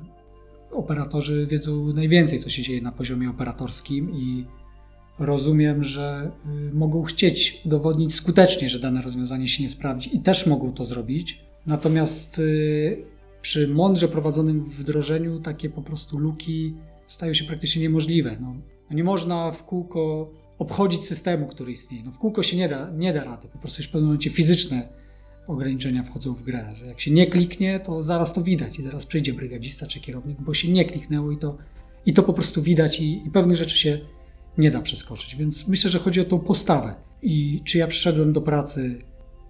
operatorzy 0.70 1.46
wiedzą 1.46 1.92
najwięcej, 1.92 2.38
co 2.38 2.50
się 2.50 2.62
dzieje 2.62 2.82
na 2.82 2.92
poziomie 2.92 3.30
operatorskim 3.30 4.10
i 4.14 4.44
rozumiem, 5.18 5.84
że 5.84 6.30
y, 6.70 6.74
mogą 6.74 7.02
chcieć 7.02 7.62
udowodnić 7.64 8.14
skutecznie, 8.14 8.68
że 8.68 8.78
dane 8.78 9.02
rozwiązanie 9.02 9.48
się 9.48 9.62
nie 9.62 9.68
sprawdzi 9.68 10.16
i 10.16 10.20
też 10.20 10.46
mogą 10.46 10.72
to 10.72 10.84
zrobić. 10.84 11.40
Natomiast 11.66 12.38
y, 12.38 13.04
przy 13.42 13.68
mądrze 13.68 14.08
prowadzonym 14.08 14.64
wdrożeniu 14.64 15.40
takie 15.40 15.70
po 15.70 15.82
prostu 15.82 16.18
luki 16.18 16.74
stają 17.06 17.34
się 17.34 17.44
praktycznie 17.44 17.82
niemożliwe. 17.82 18.36
No, 18.40 18.54
no, 18.90 18.96
nie 18.96 19.04
można 19.04 19.52
w 19.52 19.64
kółko 19.64 20.30
obchodzić 20.58 21.04
systemu, 21.06 21.46
który 21.46 21.72
istnieje. 21.72 22.02
No, 22.04 22.12
w 22.12 22.18
kółko 22.18 22.42
się 22.42 22.56
nie 22.56 22.68
da, 22.68 22.90
nie 22.90 23.12
da 23.12 23.24
rady. 23.24 23.48
Po 23.48 23.58
prostu 23.58 23.80
już 23.80 23.88
w 23.88 23.90
pewnym 23.90 24.06
momencie 24.06 24.30
fizyczne 24.30 24.88
ograniczenia 25.48 26.02
wchodzą 26.02 26.34
w 26.34 26.42
grę. 26.42 26.70
Że 26.78 26.86
jak 26.86 27.00
się 27.00 27.10
nie 27.10 27.26
kliknie, 27.26 27.80
to 27.80 28.02
zaraz 28.02 28.32
to 28.32 28.42
widać 28.42 28.78
i 28.78 28.82
zaraz 28.82 29.06
przyjdzie 29.06 29.34
brygadzista 29.34 29.86
czy 29.86 30.00
kierownik, 30.00 30.40
bo 30.40 30.54
się 30.54 30.72
nie 30.72 30.84
kliknęło 30.84 31.32
i 31.32 31.38
to, 31.38 31.58
i 32.06 32.12
to 32.12 32.22
po 32.22 32.32
prostu 32.32 32.62
widać 32.62 33.00
i, 33.00 33.26
i 33.26 33.30
pewnych 33.30 33.56
rzeczy 33.56 33.78
się 33.78 34.00
nie 34.58 34.70
da 34.70 34.80
przeskoczyć. 34.80 35.36
Więc 35.36 35.68
myślę, 35.68 35.90
że 35.90 35.98
chodzi 35.98 36.20
o 36.20 36.24
tą 36.24 36.38
postawę. 36.38 36.94
I 37.22 37.62
czy 37.64 37.78
ja 37.78 37.86
przyszedłem 37.86 38.32
do 38.32 38.40
pracy 38.40 39.02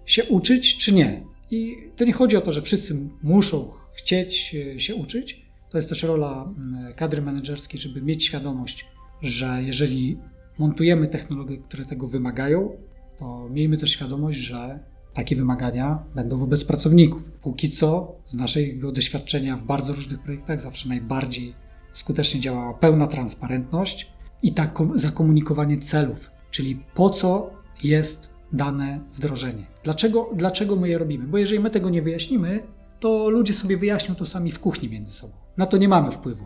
się 0.05 0.23
uczyć, 0.23 0.77
czy 0.77 0.91
nie. 0.91 1.23
I 1.51 1.75
to 1.95 2.05
nie 2.05 2.13
chodzi 2.13 2.37
o 2.37 2.41
to, 2.41 2.51
że 2.51 2.61
wszyscy 2.61 3.09
muszą 3.23 3.71
chcieć 3.93 4.55
się 4.77 4.95
uczyć. 4.95 5.45
To 5.69 5.77
jest 5.77 5.89
też 5.89 6.03
rola 6.03 6.53
mm, 6.57 6.93
kadry 6.93 7.21
menedżerskiej, 7.21 7.79
żeby 7.79 8.01
mieć 8.01 8.25
świadomość, 8.25 8.85
że 9.21 9.59
jeżeli 9.63 10.17
montujemy 10.57 11.07
technologie, 11.07 11.57
które 11.57 11.85
tego 11.85 12.07
wymagają, 12.07 12.77
to 13.17 13.49
miejmy 13.49 13.77
też 13.77 13.91
świadomość, 13.91 14.39
że 14.39 14.79
takie 15.13 15.35
wymagania 15.35 16.03
będą 16.15 16.37
wobec 16.37 16.65
pracowników. 16.65 17.23
Póki 17.41 17.69
co, 17.69 18.15
z 18.25 18.33
naszego 18.33 18.91
doświadczenia 18.91 19.57
w 19.57 19.63
bardzo 19.63 19.93
różnych 19.93 20.19
projektach, 20.19 20.61
zawsze 20.61 20.89
najbardziej 20.89 21.53
skutecznie 21.93 22.39
działała 22.39 22.73
pełna 22.73 23.07
transparentność 23.07 24.11
i 24.43 24.53
tak 24.53 24.73
kom- 24.73 24.99
zakomunikowanie 24.99 25.77
celów, 25.77 26.31
czyli 26.51 26.83
po 26.95 27.09
co 27.09 27.49
jest 27.83 28.29
dane 28.53 28.99
wdrożenie. 29.13 29.67
Dlaczego, 29.83 30.29
dlaczego 30.35 30.75
my 30.75 30.89
je 30.89 30.97
robimy? 30.97 31.27
Bo 31.27 31.37
jeżeli 31.37 31.59
my 31.59 31.69
tego 31.69 31.89
nie 31.89 32.01
wyjaśnimy, 32.01 32.63
to 32.99 33.29
ludzie 33.29 33.53
sobie 33.53 33.77
wyjaśnią 33.77 34.15
to 34.15 34.25
sami 34.25 34.51
w 34.51 34.59
kuchni 34.59 34.89
między 34.89 35.11
sobą. 35.11 35.33
Na 35.57 35.65
to 35.65 35.77
nie 35.77 35.87
mamy 35.87 36.11
wpływu. 36.11 36.45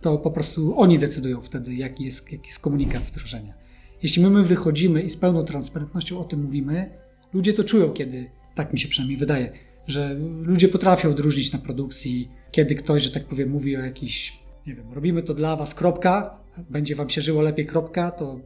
To 0.00 0.18
po 0.18 0.30
prostu 0.30 0.80
oni 0.80 0.98
decydują 0.98 1.40
wtedy, 1.40 1.74
jaki 1.74 2.04
jest, 2.04 2.32
jaki 2.32 2.46
jest 2.46 2.60
komunikat 2.60 3.02
wdrożenia. 3.02 3.54
Jeśli 4.02 4.22
my, 4.22 4.30
my 4.30 4.44
wychodzimy 4.44 5.02
i 5.02 5.10
z 5.10 5.16
pełną 5.16 5.44
transparentnością 5.44 6.20
o 6.20 6.24
tym 6.24 6.42
mówimy, 6.42 6.90
ludzie 7.32 7.52
to 7.52 7.64
czują, 7.64 7.90
kiedy, 7.90 8.30
tak 8.54 8.72
mi 8.72 8.80
się 8.80 8.88
przynajmniej 8.88 9.18
wydaje, 9.18 9.52
że 9.86 10.14
ludzie 10.42 10.68
potrafią 10.68 11.10
odróżnić 11.10 11.52
na 11.52 11.58
produkcji, 11.58 12.30
kiedy 12.50 12.74
ktoś, 12.74 13.02
że 13.02 13.10
tak 13.10 13.24
powiem, 13.24 13.50
mówi 13.50 13.76
o 13.76 13.80
jakiś, 13.80 14.42
nie 14.66 14.74
wiem, 14.74 14.92
robimy 14.92 15.22
to 15.22 15.34
dla 15.34 15.56
was, 15.56 15.74
kropka, 15.74 16.40
będzie 16.70 16.94
wam 16.94 17.10
się 17.10 17.22
żyło 17.22 17.42
lepiej, 17.42 17.66
kropka, 17.66 18.10
to 18.10 18.40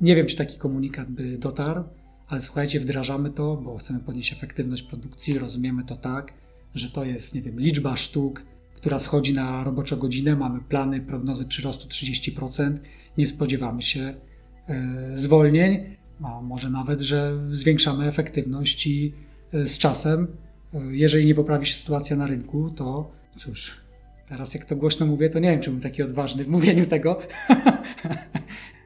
nie 0.00 0.16
wiem, 0.16 0.26
czy 0.26 0.36
taki 0.36 0.58
komunikat 0.58 1.10
by 1.10 1.38
dotarł, 1.38 1.84
ale 2.28 2.40
słuchajcie, 2.40 2.80
wdrażamy 2.80 3.30
to, 3.30 3.56
bo 3.56 3.76
chcemy 3.76 4.00
podnieść 4.00 4.32
efektywność 4.32 4.82
produkcji, 4.82 5.38
rozumiemy 5.38 5.84
to 5.84 5.96
tak, 5.96 6.32
że 6.74 6.90
to 6.90 7.04
jest, 7.04 7.34
nie 7.34 7.42
wiem, 7.42 7.60
liczba 7.60 7.96
sztuk, 7.96 8.42
która 8.74 8.98
schodzi 8.98 9.34
na 9.34 9.64
roboczą 9.64 9.96
godzinę, 9.96 10.36
mamy 10.36 10.60
plany, 10.60 11.00
prognozy 11.00 11.46
przyrostu 11.46 11.88
30%, 11.88 12.78
nie 13.18 13.26
spodziewamy 13.26 13.82
się 13.82 14.14
e, 14.68 15.10
zwolnień, 15.14 15.96
a 16.22 16.40
może 16.42 16.70
nawet, 16.70 17.00
że 17.00 17.38
zwiększamy 17.48 18.06
efektywność 18.06 18.86
i 18.86 19.14
e, 19.52 19.66
z 19.66 19.78
czasem, 19.78 20.26
e, 20.74 20.78
jeżeli 20.90 21.26
nie 21.26 21.34
poprawi 21.34 21.66
się 21.66 21.74
sytuacja 21.74 22.16
na 22.16 22.26
rynku, 22.26 22.70
to 22.70 23.10
cóż, 23.36 23.80
teraz 24.28 24.54
jak 24.54 24.64
to 24.64 24.76
głośno 24.76 25.06
mówię, 25.06 25.30
to 25.30 25.38
nie 25.38 25.50
wiem, 25.50 25.60
czy 25.60 25.70
bym 25.70 25.80
taki 25.80 26.02
odważny 26.02 26.44
w 26.44 26.48
mówieniu 26.48 26.86
tego. 26.86 27.18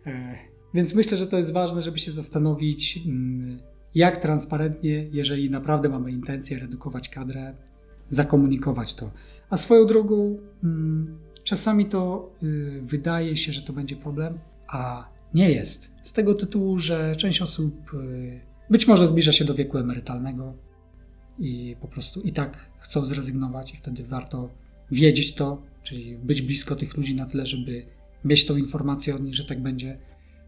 E, 0.06 0.34
Więc 0.74 0.94
myślę, 0.94 1.16
że 1.16 1.26
to 1.26 1.38
jest 1.38 1.52
ważne, 1.52 1.82
żeby 1.82 1.98
się 1.98 2.12
zastanowić, 2.12 3.00
mm, 3.06 3.58
jak 3.94 4.16
transparentnie, 4.16 5.08
jeżeli 5.12 5.50
naprawdę 5.50 5.88
mamy 5.88 6.10
intencję 6.10 6.58
redukować 6.58 7.08
kadrę, 7.08 7.54
zakomunikować 8.08 8.94
to. 8.94 9.10
A 9.50 9.56
swoją 9.56 9.86
drogą, 9.86 10.38
mm, 10.64 11.14
czasami 11.44 11.86
to 11.86 12.32
y, 12.42 12.80
wydaje 12.82 13.36
się, 13.36 13.52
że 13.52 13.62
to 13.62 13.72
będzie 13.72 13.96
problem, 13.96 14.38
a 14.68 15.08
nie 15.34 15.50
jest. 15.50 15.90
Z 16.02 16.12
tego 16.12 16.34
tytułu, 16.34 16.78
że 16.78 17.16
część 17.16 17.42
osób 17.42 17.94
y, 17.94 18.40
być 18.70 18.86
może 18.86 19.06
zbliża 19.06 19.32
się 19.32 19.44
do 19.44 19.54
wieku 19.54 19.78
emerytalnego 19.78 20.54
i 21.38 21.76
po 21.80 21.88
prostu 21.88 22.20
i 22.20 22.32
tak 22.32 22.70
chcą 22.78 23.04
zrezygnować, 23.04 23.74
i 23.74 23.76
wtedy 23.76 24.04
warto 24.04 24.48
wiedzieć 24.90 25.34
to, 25.34 25.62
czyli 25.82 26.16
być 26.16 26.42
blisko 26.42 26.76
tych 26.76 26.96
ludzi 26.96 27.14
na 27.14 27.26
tyle, 27.26 27.46
żeby 27.46 27.86
mieć 28.24 28.46
tą 28.46 28.56
informację 28.56 29.14
od 29.14 29.22
nich, 29.22 29.34
że 29.34 29.44
tak 29.44 29.62
będzie. 29.62 29.98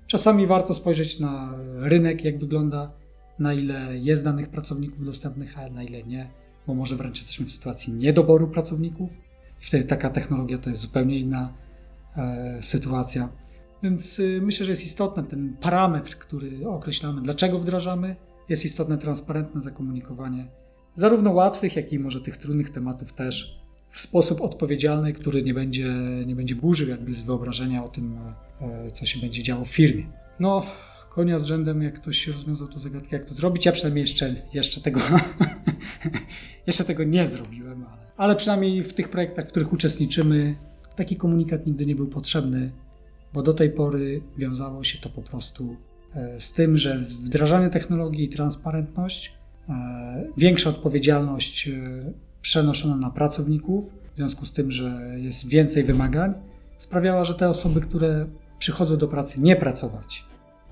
Czasami 0.06 0.46
warto 0.46 0.74
spojrzeć 0.74 1.20
na 1.20 1.54
rynek, 1.76 2.24
jak 2.24 2.38
wygląda, 2.38 2.92
na 3.38 3.54
ile 3.54 3.98
jest 3.98 4.24
danych 4.24 4.48
pracowników 4.48 5.04
dostępnych, 5.04 5.58
a 5.58 5.70
na 5.70 5.82
ile 5.82 6.04
nie, 6.04 6.30
bo 6.66 6.74
może 6.74 6.96
wręcz 6.96 7.18
jesteśmy 7.18 7.46
w 7.46 7.52
sytuacji 7.52 7.92
niedoboru 7.92 8.48
pracowników 8.48 9.10
i 9.62 9.64
wtedy 9.64 9.84
taka 9.84 10.10
technologia 10.10 10.58
to 10.58 10.70
jest 10.70 10.82
zupełnie 10.82 11.18
inna 11.18 11.54
e, 12.16 12.58
sytuacja. 12.62 13.28
Więc 13.84 14.18
y, 14.18 14.40
myślę, 14.42 14.66
że 14.66 14.72
jest 14.72 14.84
istotny 14.84 15.24
ten 15.24 15.56
parametr, 15.60 16.18
który 16.18 16.68
określamy, 16.68 17.22
dlaczego 17.22 17.58
wdrażamy. 17.58 18.16
Jest 18.48 18.64
istotne 18.64 18.98
transparentne 18.98 19.60
zakomunikowanie 19.60 20.48
zarówno 20.94 21.32
łatwych, 21.32 21.76
jak 21.76 21.92
i 21.92 21.98
może 21.98 22.20
tych 22.20 22.36
trudnych 22.36 22.70
tematów 22.70 23.12
też 23.12 23.60
w 23.88 24.00
sposób 24.00 24.40
odpowiedzialny, 24.40 25.12
który 25.12 25.42
nie 25.42 25.54
będzie, 25.54 25.94
nie 26.26 26.36
będzie 26.36 26.54
burzył 26.54 26.88
jakby 26.88 27.14
z 27.14 27.22
wyobrażenia 27.22 27.84
o 27.84 27.88
tym, 27.88 28.18
e, 28.60 28.90
co 28.90 29.06
się 29.06 29.20
będzie 29.20 29.42
działo 29.42 29.64
w 29.64 29.68
firmie. 29.68 30.06
No, 30.40 30.66
konia 31.10 31.38
z 31.38 31.44
rzędem, 31.44 31.82
jak 31.82 32.00
ktoś 32.00 32.28
rozwiązał 32.28 32.68
tą 32.68 32.80
zagadkę, 32.80 33.16
jak 33.16 33.24
to 33.24 33.34
zrobić. 33.34 33.66
Ja 33.66 33.72
przynajmniej 33.72 34.02
jeszcze, 34.02 34.34
jeszcze 34.54 34.80
tego 34.80 35.00
jeszcze 36.66 36.84
tego 36.84 37.04
nie 37.04 37.28
zrobiłem, 37.28 37.84
ale, 37.84 38.02
ale 38.16 38.36
przynajmniej 38.36 38.82
w 38.82 38.92
tych 38.92 39.08
projektach, 39.08 39.46
w 39.46 39.48
których 39.48 39.72
uczestniczymy, 39.72 40.54
taki 40.96 41.16
komunikat 41.16 41.66
nigdy 41.66 41.86
nie 41.86 41.96
był 41.96 42.06
potrzebny, 42.06 42.72
bo 43.34 43.42
do 43.42 43.54
tej 43.54 43.70
pory 43.70 44.22
wiązało 44.38 44.84
się 44.84 44.98
to 44.98 45.08
po 45.08 45.22
prostu 45.22 45.76
e, 46.14 46.40
z 46.40 46.52
tym, 46.52 46.76
że 46.76 46.98
wdrażanie 46.98 47.70
technologii 47.70 48.24
i 48.24 48.28
transparentność, 48.28 49.34
e, 49.68 49.72
większa 50.36 50.70
odpowiedzialność 50.70 51.68
e, 51.68 51.72
przenoszona 52.42 52.96
na 52.96 53.10
pracowników, 53.10 53.94
w 54.14 54.16
związku 54.16 54.46
z 54.46 54.52
tym, 54.52 54.70
że 54.70 55.00
jest 55.16 55.48
więcej 55.48 55.84
wymagań, 55.84 56.34
sprawiała, 56.78 57.24
że 57.24 57.34
te 57.34 57.48
osoby, 57.48 57.80
które 57.80 58.26
przychodzą 58.58 58.96
do 58.96 59.08
pracy 59.08 59.40
nie 59.40 59.56
pracować 59.56 60.24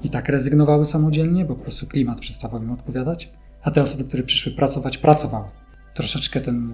i 0.03 0.11
tak 0.11 0.29
rezygnowały 0.29 0.87
samodzielnie, 0.87 1.45
bo 1.45 1.55
po 1.55 1.63
prostu 1.63 1.87
klimat 1.87 2.21
przestawał 2.21 2.63
im 2.63 2.71
odpowiadać, 2.71 3.33
a 3.63 3.71
te 3.71 3.83
osoby, 3.83 4.05
które 4.05 4.23
przyszły 4.23 4.53
pracować, 4.53 4.99
pracowały. 4.99 5.49
Troszeczkę 5.95 6.41
ten, 6.41 6.73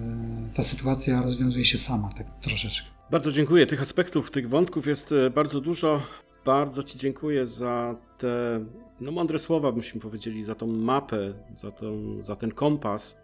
ta 0.53 0.63
sytuacja 0.63 1.21
rozwiązuje 1.21 1.65
się 1.65 1.77
sama, 1.77 2.09
tak 2.17 2.27
troszeczkę. 2.41 2.98
Bardzo 3.11 3.31
dziękuję. 3.31 3.65
Tych 3.65 3.81
aspektów, 3.81 4.31
tych 4.31 4.49
wątków 4.49 4.87
jest 4.87 5.11
e, 5.11 5.29
bardzo 5.29 5.61
dużo. 5.61 6.01
Bardzo 6.45 6.83
Ci 6.83 6.97
dziękuję 6.97 7.45
za 7.45 7.95
te 8.17 8.65
no, 9.01 9.11
mądre 9.11 9.39
słowa, 9.39 9.71
byśmy 9.71 10.01
powiedzieli, 10.01 10.43
za 10.43 10.55
tą 10.55 10.67
mapę, 10.67 11.33
za, 11.57 11.71
tą, 11.71 12.21
za 12.23 12.35
ten 12.35 12.51
kompas, 12.51 13.17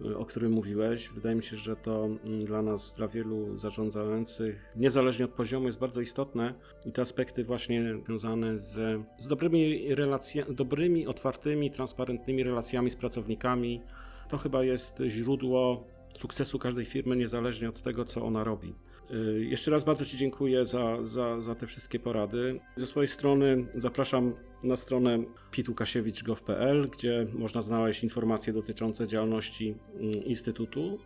y, 0.00 0.18
o 0.18 0.24
którym 0.24 0.52
mówiłeś. 0.52 1.08
Wydaje 1.08 1.36
mi 1.36 1.42
się, 1.42 1.56
że 1.56 1.76
to 1.76 2.04
mm, 2.04 2.44
dla 2.44 2.62
nas, 2.62 2.94
dla 2.96 3.08
wielu 3.08 3.58
zarządzających, 3.58 4.72
niezależnie 4.76 5.24
od 5.24 5.30
poziomu, 5.30 5.66
jest 5.66 5.78
bardzo 5.78 6.00
istotne 6.00 6.54
i 6.86 6.92
te 6.92 7.02
aspekty 7.02 7.44
właśnie 7.44 7.94
związane 8.06 8.58
z, 8.58 9.00
z 9.18 9.28
dobrymi, 9.28 9.94
relacjami, 9.94 10.54
dobrymi, 10.54 11.06
otwartymi, 11.06 11.70
transparentnymi 11.70 12.44
relacjami 12.44 12.90
z 12.90 12.96
pracownikami, 12.96 13.80
to 14.28 14.38
chyba 14.38 14.64
jest 14.64 15.02
źródło 15.06 15.84
sukcesu 16.18 16.58
każdej 16.58 16.84
firmy, 16.84 17.16
niezależnie 17.16 17.68
od 17.68 17.82
tego, 17.82 18.04
co 18.04 18.24
ona 18.24 18.44
robi. 18.44 18.74
Y, 19.14 19.44
Jeszcze 19.44 19.70
raz 19.70 19.84
bardzo 19.84 20.04
Ci 20.04 20.16
dziękuję 20.16 20.64
za, 20.64 20.96
za, 21.04 21.40
za 21.40 21.54
te 21.54 21.66
wszystkie 21.66 21.98
porady. 21.98 22.60
Ze 22.76 22.86
swojej 22.86 23.08
strony 23.08 23.66
zapraszam 23.74 24.34
na 24.62 24.76
stronę 24.76 25.18
pitukasiewicz.gov.pl, 25.50 26.88
gdzie 26.90 27.26
można 27.32 27.62
znaleźć 27.62 28.04
informacje 28.04 28.52
dotyczące 28.52 29.06
działalności 29.06 29.74
mm, 29.94 30.24
Instytutu 30.24 30.98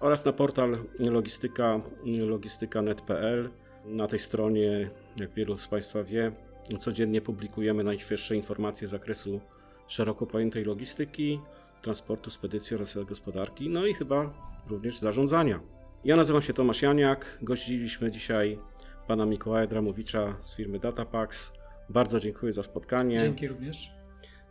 oraz 0.00 0.24
na 0.24 0.32
portal 0.32 0.78
logistyka, 0.98 1.80
logistyka.net.pl. 2.04 3.50
Na 3.84 4.06
tej 4.06 4.18
stronie, 4.18 4.90
jak 5.16 5.30
wielu 5.34 5.58
z 5.58 5.68
Państwa 5.68 6.04
wie, 6.04 6.32
codziennie 6.78 7.20
publikujemy 7.20 7.84
najświeższe 7.84 8.36
informacje 8.36 8.86
z 8.86 8.90
zakresu 8.90 9.40
szeroko 9.88 10.26
pojętej 10.26 10.64
logistyki, 10.64 11.40
transportu, 11.82 12.30
spedycji 12.30 12.76
oraz 12.76 12.98
gospodarki, 13.08 13.68
no 13.68 13.86
i 13.86 13.94
chyba 13.94 14.32
również 14.68 14.98
zarządzania. 14.98 15.79
Ja 16.04 16.16
nazywam 16.16 16.42
się 16.42 16.54
Tomasz 16.54 16.82
Janiak. 16.82 17.38
Gościliśmy 17.42 18.10
dzisiaj 18.10 18.58
pana 19.06 19.26
Mikołaja 19.26 19.66
Dramowicza 19.66 20.36
z 20.40 20.54
firmy 20.54 20.78
Datapax. 20.78 21.52
Bardzo 21.88 22.20
dziękuję 22.20 22.52
za 22.52 22.62
spotkanie. 22.62 23.18
Dzięki 23.18 23.48
również. 23.48 23.90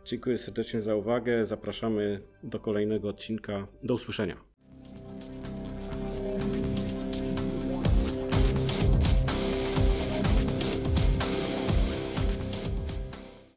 Dziękuję 0.04 0.38
serdecznie 0.38 0.80
za 0.80 0.94
uwagę. 0.94 1.46
Zapraszamy 1.46 2.20
do 2.42 2.60
kolejnego 2.60 3.08
odcinka. 3.08 3.66
Do 3.82 3.94
usłyszenia. 3.94 4.49